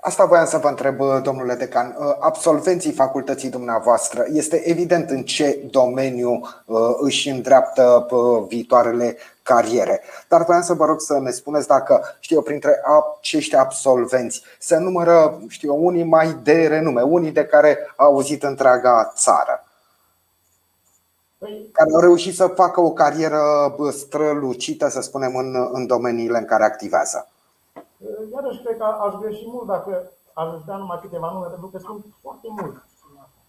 Asta 0.00 0.24
voiam 0.24 0.46
să 0.46 0.58
vă 0.58 0.68
întreb, 0.68 1.00
domnule 1.22 1.54
decan. 1.54 1.96
Absolvenții 2.20 2.92
facultății 2.92 3.50
dumneavoastră, 3.50 4.24
este 4.32 4.68
evident 4.68 5.10
în 5.10 5.22
ce 5.22 5.68
domeniu 5.70 6.30
uh, 6.66 6.78
își 6.98 7.28
îndreaptă 7.28 8.06
uh, 8.10 8.44
viitoarele 8.48 9.16
cariere. 9.42 10.02
Dar 10.28 10.44
voiam 10.44 10.62
să 10.62 10.74
vă 10.74 10.84
rog 10.84 11.00
să 11.00 11.18
ne 11.18 11.30
spuneți 11.30 11.66
dacă, 11.66 12.16
știu 12.20 12.36
eu, 12.36 12.42
printre 12.42 12.80
acești 12.84 13.56
absolvenți 13.56 14.42
se 14.58 14.76
numără, 14.76 15.40
știu 15.48 15.72
eu, 15.72 15.86
unii 15.86 16.04
mai 16.04 16.36
de 16.42 16.66
renume, 16.66 17.02
unii 17.02 17.32
de 17.32 17.44
care 17.44 17.78
au 17.96 18.06
auzit 18.06 18.42
întreaga 18.42 19.12
țară. 19.16 19.64
Păi- 21.36 21.72
care 21.72 21.90
au 21.94 22.00
reușit 22.00 22.34
să 22.34 22.46
facă 22.46 22.80
o 22.80 22.92
carieră 22.92 23.74
strălucită, 23.90 24.88
să 24.88 25.00
spunem, 25.00 25.36
în, 25.36 25.68
în 25.72 25.86
domeniile 25.86 26.38
în 26.38 26.44
care 26.44 26.64
activează. 26.64 27.28
Iarăși 28.46 28.64
cred 28.64 28.76
că 28.76 28.84
aș 28.84 29.14
greși 29.14 29.48
mult 29.48 29.66
dacă 29.66 30.10
aș 30.34 30.64
da 30.64 30.76
numai 30.76 31.00
câteva 31.00 31.32
nume, 31.32 31.46
pentru 31.46 31.68
că 31.68 31.78
sunt 31.78 32.04
foarte 32.20 32.48
mulți. 32.50 32.80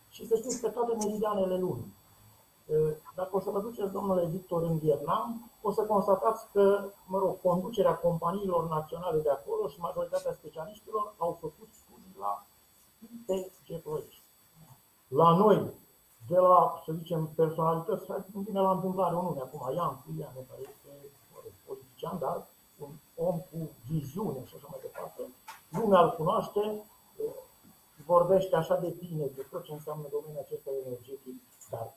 Și 0.09 0.27
să 0.27 0.35
știți 0.35 0.61
că 0.61 0.69
toate 0.69 0.93
meridianele 0.95 1.57
lumii. 1.57 1.93
Dacă 3.15 3.35
o 3.35 3.39
să 3.39 3.49
vă 3.49 3.59
duceți, 3.59 3.91
domnule 3.91 4.25
Victor, 4.25 4.61
în 4.63 4.77
Vietnam, 4.77 5.51
o 5.61 5.71
să 5.71 5.81
constatați 5.85 6.51
că, 6.51 6.83
mă 7.05 7.17
rog, 7.17 7.41
conducerea 7.41 7.95
companiilor 7.97 8.67
naționale 8.69 9.19
de 9.21 9.29
acolo 9.29 9.67
și 9.67 9.79
majoritatea 9.79 10.33
specialiștilor 10.33 11.13
au 11.17 11.37
făcut 11.41 11.69
studii 11.71 12.15
la 12.19 12.45
IPG 12.99 13.81
Ploiești. 13.83 14.23
La 15.07 15.35
noi, 15.35 15.73
de 16.27 16.37
la, 16.37 16.81
să 16.85 16.91
zicem, 16.91 17.29
personalități, 17.35 18.05
nu 18.33 18.39
vine 18.41 18.61
la 18.61 18.71
întâmplare 18.71 19.15
un 19.15 19.23
nume 19.23 19.41
acum, 19.41 19.75
Ian 19.75 20.03
Cuian, 20.05 20.33
care 20.49 20.61
este 20.61 20.89
mă 21.31 21.39
rog, 21.43 21.51
politician, 21.65 22.17
dar 22.19 22.35
un 22.35 22.56
om 23.17 23.39
cu 23.39 23.69
viziune 23.87 24.45
și 24.45 24.55
așa 24.55 24.67
mai 24.69 24.79
departe, 24.81 25.21
lumea 25.69 26.01
îl 26.01 26.11
cunoaște, 26.11 26.81
vorbește 28.05 28.55
așa 28.55 28.75
de 28.75 28.87
bine 28.87 29.25
de 29.25 29.41
tot 29.51 29.63
ce 29.63 29.73
înseamnă 29.73 30.07
domeniul 30.11 30.43
acesta 30.45 30.69
energetic, 30.85 31.35
dar, 31.69 31.93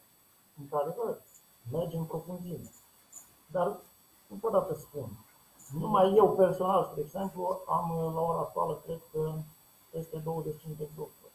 într-adevăr, 0.60 1.22
merge 1.72 1.96
în 1.96 2.04
profunzime. 2.04 2.70
Dar, 3.46 3.80
încă 4.28 4.46
o 4.46 4.50
dată 4.50 4.74
spun, 4.74 5.08
numai 5.72 6.14
eu 6.16 6.34
personal, 6.34 6.84
spre 6.84 7.00
exemplu, 7.00 7.62
am 7.66 8.14
la 8.14 8.20
ora 8.20 8.38
actuală, 8.38 8.82
cred 8.84 9.00
că 9.12 9.32
peste 9.90 10.16
25 10.16 10.76
de 10.76 10.88
doctori, 10.96 11.32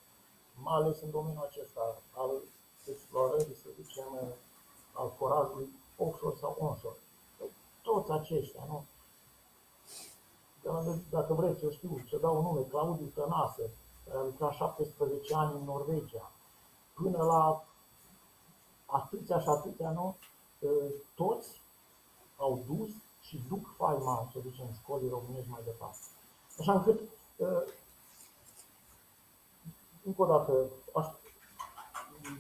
mai 0.64 0.76
ales 0.76 1.02
în 1.02 1.12
domeniul 1.12 1.48
acesta 1.50 2.02
al 2.12 2.32
explorării, 2.86 3.56
să 3.56 3.70
zicem, 3.82 4.06
al 4.94 5.12
forajului 5.18 5.70
offshore 5.98 6.36
sau 6.40 6.56
onshore. 6.60 6.98
Toți 7.82 8.12
aceștia, 8.12 8.64
nu? 8.68 8.86
Dacă 11.10 11.34
vreți, 11.34 11.64
eu 11.64 11.72
știu, 11.72 12.04
să 12.10 12.18
dau 12.18 12.38
un 12.38 12.42
nume, 12.44 12.62
Claudiu 12.62 13.06
Tănase, 13.06 13.72
care 14.06 14.18
a 14.18 14.24
lucrat 14.24 14.54
17 14.54 15.36
ani 15.36 15.54
în 15.54 15.64
Norvegia, 15.64 16.32
până 16.94 17.24
la 17.24 17.66
atâția 18.86 19.40
și 19.40 19.48
atâția, 19.48 19.92
nu? 19.92 20.16
Toți 21.16 21.62
au 22.38 22.64
dus 22.68 22.90
și 23.22 23.44
duc 23.48 23.74
faima, 23.78 24.30
să 24.34 24.40
zicem, 24.50 24.66
școlii 24.82 25.10
românești 25.10 25.50
mai 25.50 25.62
departe. 25.66 25.98
Așa 26.60 26.74
încât, 26.74 27.00
încă 30.04 30.22
o 30.22 30.26
dată, 30.26 30.54
aș, 30.94 31.06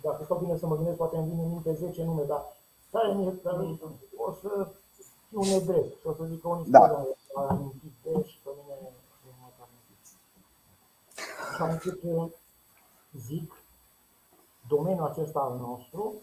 dacă 0.02 0.24
stau 0.24 0.38
bine 0.38 0.58
să 0.58 0.67
mă 0.67 0.76
gândesc, 0.76 0.98
poate 0.98 1.17
îmi 1.17 1.30
vine 1.30 1.43
în 1.43 1.50
minte 1.50 1.74
10 1.74 2.04
nume, 2.04 2.24
dar 2.24 2.45
care 2.91 3.13
mi 3.13 3.80
o 4.17 4.32
să 4.32 4.67
fiu 5.30 5.41
nedrept 5.41 6.00
și 6.00 6.08
o 6.08 6.13
să 6.13 6.24
zic 6.24 6.41
că 6.41 6.48
unii 6.48 6.71
da 6.71 7.06
amintit 7.39 7.93
de 8.04 8.24
și 8.28 8.38
pe 8.43 8.50
mine 8.58 8.76
nu 9.26 9.32
m-a 9.39 9.52
amintit. 9.65 10.04
Așa 11.50 11.67
încât 11.71 12.00
zic, 13.12 13.54
domeniul 14.67 15.06
acesta 15.06 15.39
al 15.39 15.58
nostru, 15.58 16.13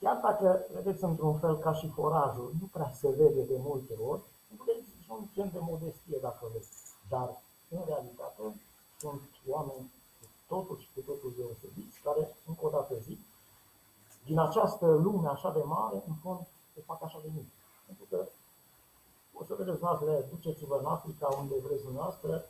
chiar 0.00 0.20
dacă, 0.22 0.66
vedeți, 0.72 1.04
într-un 1.04 1.38
fel 1.38 1.58
ca 1.58 1.72
și 1.72 1.88
forajul, 1.88 2.52
nu 2.60 2.66
prea 2.72 2.92
se 3.00 3.08
vede 3.08 3.42
de 3.42 3.56
multe 3.58 3.94
ori, 3.94 4.22
pentru 4.48 4.64
că 4.66 4.72
există 4.78 5.12
un 5.12 5.26
gen 5.32 5.50
de 5.52 5.58
modestie, 5.60 6.18
dacă 6.20 6.46
vreți. 6.50 6.68
Dar, 7.08 7.28
în 7.68 7.82
realitate, 7.86 8.42
sunt 8.98 9.20
oameni 9.46 9.92
cu 10.20 10.26
totul 10.46 10.78
și 10.78 10.88
cu 10.94 11.00
totul 11.00 11.32
deosebiți, 11.36 12.00
care, 12.00 12.36
încă 12.46 12.66
o 12.66 12.70
dată 12.70 12.94
zic, 12.98 13.20
din 14.24 14.38
această 14.38 14.86
lume 14.86 15.28
așa 15.28 15.50
de 15.52 15.62
mare, 15.62 16.02
în 16.08 16.14
fond, 16.22 16.46
se 16.74 16.80
fac 16.80 17.02
așa 17.02 17.18
de 17.22 17.30
mic. 17.34 17.48
Pentru 17.86 18.04
că 18.10 18.28
o 19.40 19.44
să 19.44 19.54
vedeți 19.54 19.82
noastră, 19.82 20.10
duceți-vă 20.30 20.76
în 20.78 20.86
Africa 20.86 21.26
unde 21.40 21.54
vreți 21.66 21.82
dumneavoastră, 21.82 22.44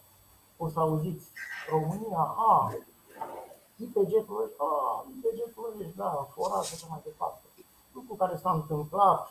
o 0.56 0.68
să 0.68 0.78
auziți 0.80 1.26
România, 1.70 2.22
a, 2.50 2.74
IPG 3.76 4.12
Ploiești, 4.28 4.56
a, 4.68 4.70
IPG 5.14 5.38
Ploiești, 5.54 5.96
da, 5.96 6.28
forat 6.34 6.64
și 6.64 6.74
așa 6.74 6.86
mai 6.90 7.00
departe. 7.04 7.44
Lucru 7.92 8.14
care 8.14 8.36
s-a 8.36 8.52
întâmplat 8.52 9.28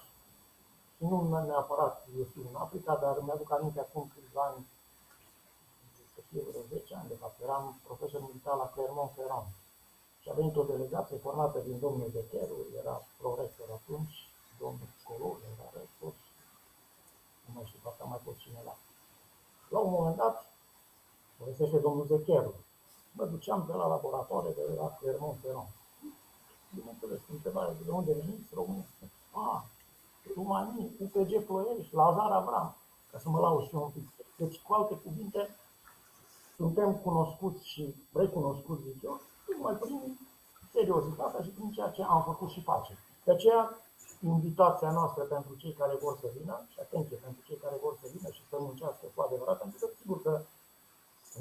și 0.95 1.03
nu 1.03 1.45
neapărat, 1.45 2.07
eu 2.17 2.25
știu, 2.29 2.43
în 2.49 2.55
Africa, 2.65 2.95
dar 2.95 3.15
mi-aduc 3.25 3.51
aminte 3.51 3.79
acum 3.79 4.11
câțiva 4.13 4.41
ani, 4.49 4.67
să 6.13 6.19
fie 6.29 6.41
vreo 6.49 6.61
10 6.69 6.95
ani, 6.95 7.07
de 7.07 7.17
fapt, 7.21 7.41
eram 7.41 7.79
profesor 7.87 8.21
militar 8.21 8.55
la 8.55 8.71
Clermont-Ferrand. 8.73 9.49
Și 10.21 10.29
a 10.29 10.33
venit 10.33 10.55
o 10.55 10.63
delegație 10.63 11.17
formată 11.17 11.59
din 11.59 11.79
domnul 11.79 12.09
Becheru, 12.13 12.57
era 12.81 12.95
prorector 13.21 13.69
atunci, 13.79 14.15
domnul 14.59 14.89
Color, 15.07 15.35
era 15.53 15.67
rector, 15.77 16.13
nu 17.47 17.53
mai 17.55 17.65
știu, 17.65 17.79
parcă 17.83 18.05
mai 18.07 18.19
fost 18.23 18.37
cineva. 18.37 18.73
La 19.69 19.79
un 19.79 19.91
moment 19.91 20.15
dat, 20.15 20.35
povestește 21.37 21.77
domnul 21.77 22.05
Zecheru, 22.05 22.53
mă 23.11 23.25
duceam 23.25 23.63
de 23.67 23.73
la 23.73 23.87
laboratoare 23.87 24.49
de 24.49 24.63
la 24.79 24.97
Clermont-Ferrand. 24.99 25.71
Bineînțeles, 26.75 27.19
întrebare 27.31 27.77
de 27.85 27.91
unde 27.91 28.13
veniți, 28.13 28.53
români? 28.53 28.87
A, 29.31 29.65
Rumanii, 30.35 30.95
UPG 30.99 31.45
Ploiești, 31.45 31.95
Lazar 31.95 32.31
Avram, 32.31 32.75
ca 33.11 33.19
să 33.19 33.29
mă 33.29 33.39
laud 33.39 33.63
și 33.67 33.75
eu 33.75 33.83
un 33.83 33.89
pic. 33.89 34.07
Deci, 34.37 34.61
cu 34.61 34.73
alte 34.73 34.95
cuvinte, 34.95 35.55
suntem 36.55 36.95
cunoscuți 36.95 37.67
și 37.67 37.95
recunoscuți, 38.13 38.81
zic 38.81 39.03
eu, 39.03 39.21
numai 39.57 39.73
prin 39.73 40.19
seriozitatea 40.71 41.41
și 41.43 41.49
prin 41.49 41.71
ceea 41.71 41.89
ce 41.89 42.03
am 42.03 42.23
făcut 42.23 42.49
și 42.49 42.61
facem. 42.61 42.95
De 43.23 43.31
aceea, 43.31 43.77
invitația 44.21 44.91
noastră 44.91 45.23
pentru 45.23 45.53
cei 45.61 45.73
care 45.81 45.95
vor 46.03 46.17
să 46.21 46.27
vină 46.37 46.55
și 46.71 46.79
atenție 46.85 47.17
pentru 47.25 47.41
cei 47.47 47.59
care 47.63 47.75
vor 47.83 47.93
să 48.01 48.07
vină 48.15 48.29
și 48.35 48.41
să 48.49 48.55
muncească 48.59 49.05
cu 49.13 49.21
adevărat, 49.21 49.57
pentru 49.63 49.77
că 49.81 49.87
sigur 49.99 50.21
că 50.25 50.33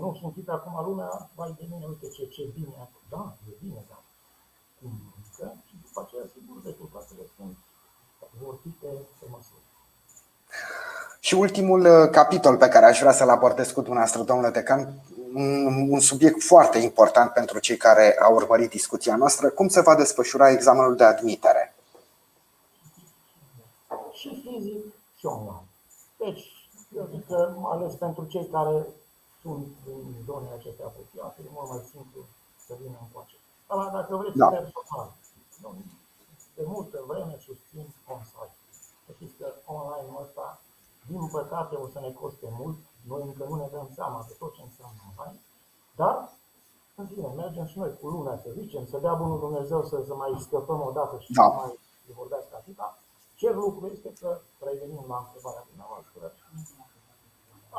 nu 0.00 0.16
sunt 0.20 0.32
chite 0.34 0.50
acum 0.50 0.74
lumea, 0.88 1.10
vai 1.38 1.54
de 1.58 1.64
mine, 1.70 1.86
uite 1.92 2.08
ce, 2.08 2.22
ce 2.34 2.42
bine 2.56 2.74
a 2.82 2.86
Da, 3.14 3.24
e 3.50 3.52
bine, 3.64 3.80
da. 3.90 3.98
Cum 4.78 4.90
muncă 5.12 5.46
și 5.66 5.74
după 5.84 5.98
aceea, 6.04 6.26
sigur, 6.34 6.56
rezultatele 6.68 7.24
sunt 7.36 7.56
vor 8.42 8.58
fi 8.62 8.68
pe, 8.68 8.86
pe 9.18 9.26
măsură. 9.34 9.60
Și 11.20 11.34
ultimul 11.34 11.80
uh, 11.80 12.10
capitol 12.10 12.56
pe 12.56 12.68
care 12.68 12.86
aș 12.86 12.98
vrea 12.98 13.12
să-l 13.12 13.28
abordez 13.28 13.70
cu 13.70 13.80
dumneavoastră, 13.80 14.22
domnule 14.22 14.50
Decan, 14.50 14.92
un 15.88 16.00
subiect 16.00 16.42
foarte 16.42 16.78
important 16.78 17.32
pentru 17.32 17.58
cei 17.58 17.76
care 17.76 18.16
au 18.20 18.34
urmărit 18.34 18.70
discuția 18.70 19.16
noastră, 19.16 19.48
cum 19.48 19.68
se 19.68 19.80
va 19.80 19.94
desfășura 19.94 20.50
examenul 20.50 20.96
de 20.96 21.04
admitere? 21.04 21.75
Și 24.20 24.28
fizic 24.42 24.84
și 25.18 25.26
online. 25.26 25.68
Deci, 26.22 26.42
eu 26.98 27.04
zic 27.12 27.26
că, 27.26 27.54
mai 27.62 27.72
ales 27.76 27.94
pentru 27.94 28.24
cei 28.24 28.46
care 28.46 28.86
sunt 29.42 29.66
din 29.84 30.22
zonele 30.26 30.54
acestea 30.54 30.86
apropiate, 30.86 31.42
e 31.46 31.50
mult 31.56 31.68
mai 31.68 31.82
simplu 31.92 32.20
să 32.66 32.72
vină 32.80 32.96
în 33.00 33.08
coace. 33.12 33.36
Dar 33.68 33.88
dacă 33.98 34.16
vreți 34.16 34.36
da. 34.36 34.48
personal, 34.48 35.08
de 36.56 36.64
multă 36.74 36.98
vreme 37.06 37.36
susțin 37.46 37.86
on-site. 38.12 38.56
Să 39.04 39.10
știți 39.16 39.36
că 39.38 39.46
online-ul 39.66 40.22
ăsta, 40.24 40.60
din 41.10 41.28
păcate, 41.36 41.74
o 41.74 41.86
să 41.88 42.00
ne 42.00 42.10
coste 42.20 42.48
mult. 42.58 42.76
Noi 43.10 43.22
încă 43.22 43.44
nu 43.48 43.56
ne 43.56 43.68
dăm 43.72 43.88
seama 43.94 44.24
de 44.28 44.34
tot 44.38 44.52
ce 44.54 44.62
înseamnă 44.62 45.00
online. 45.10 45.40
Dar, 46.00 46.16
în 46.94 47.06
fine, 47.06 47.28
mergem 47.42 47.66
și 47.66 47.78
noi 47.78 47.98
cu 48.00 48.06
lumea, 48.08 48.36
să 48.44 48.50
zicem, 48.60 48.86
să 48.86 48.98
dea 48.98 49.14
Bunul 49.14 49.38
Dumnezeu 49.38 49.84
să, 49.84 50.02
să 50.06 50.14
mai 50.14 50.32
scăpăm 50.46 50.80
o 50.80 50.90
dată 50.90 51.18
și 51.18 51.32
da. 51.32 51.42
să 51.42 51.54
mai 51.60 51.78
vorbească 52.20 52.52
atâta. 52.56 52.98
Ce 53.40 53.48
lucru 53.50 53.84
este 53.94 54.10
că, 54.20 54.30
revenim 54.66 55.04
la 55.12 55.18
întrebarea 55.24 55.64
dumneavoastră, 55.70 56.22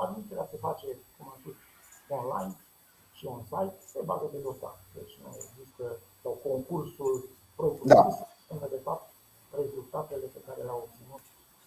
admiterea 0.04 0.48
se 0.52 0.58
face, 0.68 0.88
cum 1.16 1.26
am 1.32 1.38
spus, 1.42 1.58
online 2.18 2.54
și 3.18 3.24
on-site 3.34 3.78
pe 3.94 4.02
bază 4.10 4.28
de 4.34 4.40
dosar. 4.46 4.76
Deci 4.98 5.14
nu 5.22 5.30
există, 5.46 5.86
sau 6.22 6.34
concursul 6.48 7.14
propriu 7.56 7.88
da. 7.94 8.02
de 8.76 8.82
fapt, 8.88 9.06
rezultatele 9.60 10.26
pe 10.36 10.42
care 10.48 10.62
le-au 10.68 10.82
obținut 10.86 11.24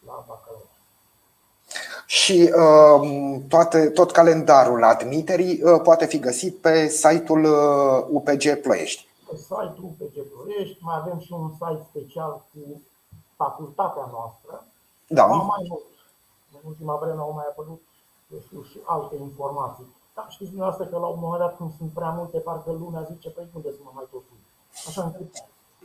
la 0.07 0.14
bacalaureat. 0.29 0.79
Și 2.07 2.38
uh, 2.62 3.40
toate, 3.48 3.88
tot 3.88 4.11
calendarul 4.11 4.85
admiterii 4.85 5.62
uh, 5.62 5.81
poate 5.83 6.07
fi 6.07 6.18
găsit 6.18 6.57
pe 6.57 6.88
site-ul 6.88 7.44
uh, 7.44 8.07
UPG 8.09 8.44
Ploiești. 8.62 9.07
pe 9.29 9.37
site-ul 9.37 9.92
PG 9.98 10.14
Ploiești, 10.33 10.79
mai 10.81 10.96
avem 11.03 11.18
și 11.18 11.33
un 11.33 11.50
site 11.53 11.87
special 11.90 12.46
cu 12.53 12.83
facultatea 13.42 14.07
noastră. 14.16 14.55
Da. 15.16 15.24
Mai 15.26 15.64
mult, 15.68 15.87
în 16.57 16.62
ultima 16.70 16.94
vreme 17.03 17.20
au 17.20 17.33
mai 17.40 17.48
apărut, 17.53 17.83
eu 18.33 18.40
știu, 18.46 18.62
și 18.70 18.79
alte 18.94 19.16
informații. 19.29 19.88
Dar 20.14 20.26
știți 20.35 20.50
dumneavoastră 20.53 20.87
că 20.90 20.96
la 21.05 21.11
un 21.14 21.20
moment 21.24 21.42
dat 21.44 21.57
când 21.57 21.70
sunt 21.79 21.90
prea 21.98 22.12
multe, 22.18 22.38
parcă 22.38 22.70
lumea 22.72 23.09
zice, 23.12 23.29
păi 23.31 23.46
unde 23.55 23.70
să 23.76 23.81
mă 23.87 23.92
mai 23.94 24.07
tot 24.12 24.24
uit? 24.33 24.46
Așa 24.88 25.03
încât 25.07 25.31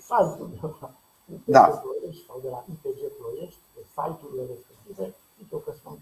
site-ul 0.07 0.49
de 0.53 0.59
la 0.79 0.89
IPG 1.33 1.51
Da. 1.55 1.63
Ploiești 1.83 2.25
sau 2.27 2.37
de 2.45 2.49
la 2.55 2.59
IPG 2.73 3.01
Ploiești, 3.17 3.61
pe 3.73 3.81
site-urile 3.95 4.43
respective, 4.53 5.05
zic 5.37 5.51
eu 5.51 5.59
că 5.65 5.71
sunt 5.83 5.99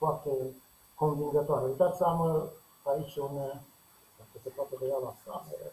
foarte 0.00 0.30
convingătoare. 1.00 1.64
Uitați, 1.72 2.02
am 2.02 2.20
uh, 2.28 2.42
aici 2.92 3.16
un, 3.26 3.34
uh, 3.48 3.56
dacă 4.18 4.34
se 4.42 4.50
poate 4.56 4.74
vedea 4.80 4.98
la 5.06 5.12
cameră, 5.24 5.68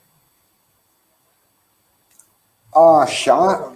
Așa. 3.01 3.71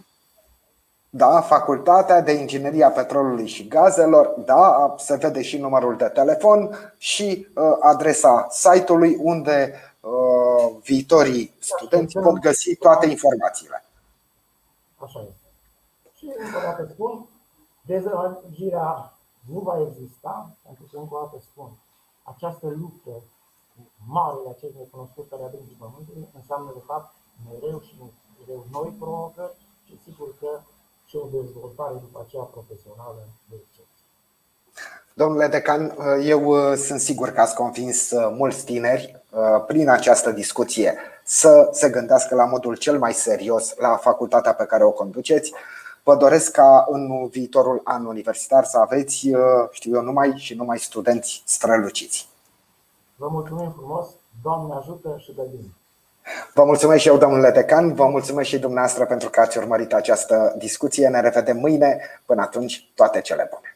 Da, 1.13 1.41
Facultatea 1.41 2.21
de 2.21 2.31
Inginerie 2.31 2.83
a 2.83 2.89
Petrolului 2.89 3.47
și 3.47 3.67
Gazelor, 3.67 4.27
da, 4.27 4.95
se 4.97 5.15
vede 5.15 5.41
și 5.41 5.57
numărul 5.57 5.97
de 5.97 6.05
telefon 6.05 6.93
și 6.97 7.47
uh, 7.55 7.77
adresa 7.79 8.47
site-ului 8.49 9.17
unde 9.19 9.73
uh, 9.99 10.75
viitorii 10.83 11.53
studenți 11.59 12.19
pot 12.19 12.39
găsi 12.39 12.75
toate 12.75 13.05
informațiile. 13.05 13.83
Așa 14.97 15.19
este. 15.19 15.47
Și 16.17 16.25
încă 16.43 16.57
o 16.57 16.61
dată 16.61 16.87
spun, 16.93 17.25
dezamăgirea 17.81 19.13
nu 19.51 19.59
va 19.59 19.75
exista, 19.87 20.49
pentru 20.65 20.83
că 20.91 20.97
încă 20.97 21.15
o 21.15 21.19
dată 21.23 21.37
spun, 21.51 21.69
această 22.23 22.67
luptă 22.81 23.13
cu 23.71 23.81
marele 24.15 24.49
acest 24.55 24.73
necunoscut 24.81 25.29
care 25.29 25.43
adâncii 25.43 25.81
pământului 25.83 26.27
înseamnă 26.39 26.71
de 26.73 26.83
fapt 26.85 27.09
mereu 27.49 27.79
și 27.87 27.93
mereu 28.39 28.65
noi 28.71 28.89
provocări 28.99 29.55
și 29.85 29.93
sigur 30.05 30.29
că 30.39 30.49
și 31.11 31.17
o 31.17 31.27
dezvoltare 31.41 31.93
după 31.93 32.25
aceea 32.25 32.43
profesională 32.43 33.27
de 33.49 33.55
excepție. 33.61 34.05
Domnule 35.13 35.47
decan, 35.47 35.95
eu 36.23 36.43
uh, 36.43 36.77
sunt 36.77 36.99
sigur 36.99 37.29
că 37.29 37.41
ați 37.41 37.55
convins 37.55 38.11
uh, 38.11 38.33
mulți 38.37 38.65
tineri 38.65 39.23
uh, 39.31 39.63
prin 39.67 39.89
această 39.89 40.31
discuție 40.31 40.97
să 41.23 41.69
se 41.71 41.89
gândească 41.89 42.35
la 42.35 42.45
modul 42.45 42.75
cel 42.75 42.97
mai 42.99 43.13
serios 43.13 43.75
la 43.77 43.95
facultatea 43.95 44.53
pe 44.53 44.65
care 44.65 44.83
o 44.83 44.91
conduceți. 44.91 45.53
Vă 46.03 46.15
doresc 46.15 46.51
ca 46.51 46.85
în 46.89 47.27
viitorul 47.27 47.81
an 47.83 48.05
universitar 48.05 48.63
să 48.63 48.77
aveți, 48.77 49.31
știu 49.71 49.95
eu, 49.95 50.01
numai 50.01 50.33
și 50.37 50.53
numai 50.53 50.79
studenți 50.79 51.43
străluciți. 51.45 52.27
Vă 53.15 53.27
mulțumim 53.27 53.71
frumos, 53.71 54.07
Doamne 54.43 54.73
ajută 54.73 55.15
și 55.17 55.33
de 55.33 55.41
bine! 55.51 55.80
Vă 56.53 56.63
mulțumesc 56.63 57.01
și 57.01 57.07
eu, 57.07 57.17
domnule 57.17 57.51
decan, 57.51 57.93
vă 57.93 58.05
mulțumesc 58.05 58.47
și 58.47 58.59
dumneavoastră 58.59 59.05
pentru 59.05 59.29
că 59.29 59.39
ați 59.39 59.57
urmărit 59.57 59.93
această 59.93 60.55
discuție. 60.57 61.07
Ne 61.07 61.21
revedem 61.21 61.57
mâine. 61.57 61.99
Până 62.25 62.41
atunci, 62.41 62.91
toate 62.95 63.21
cele 63.21 63.49
bune! 63.51 63.70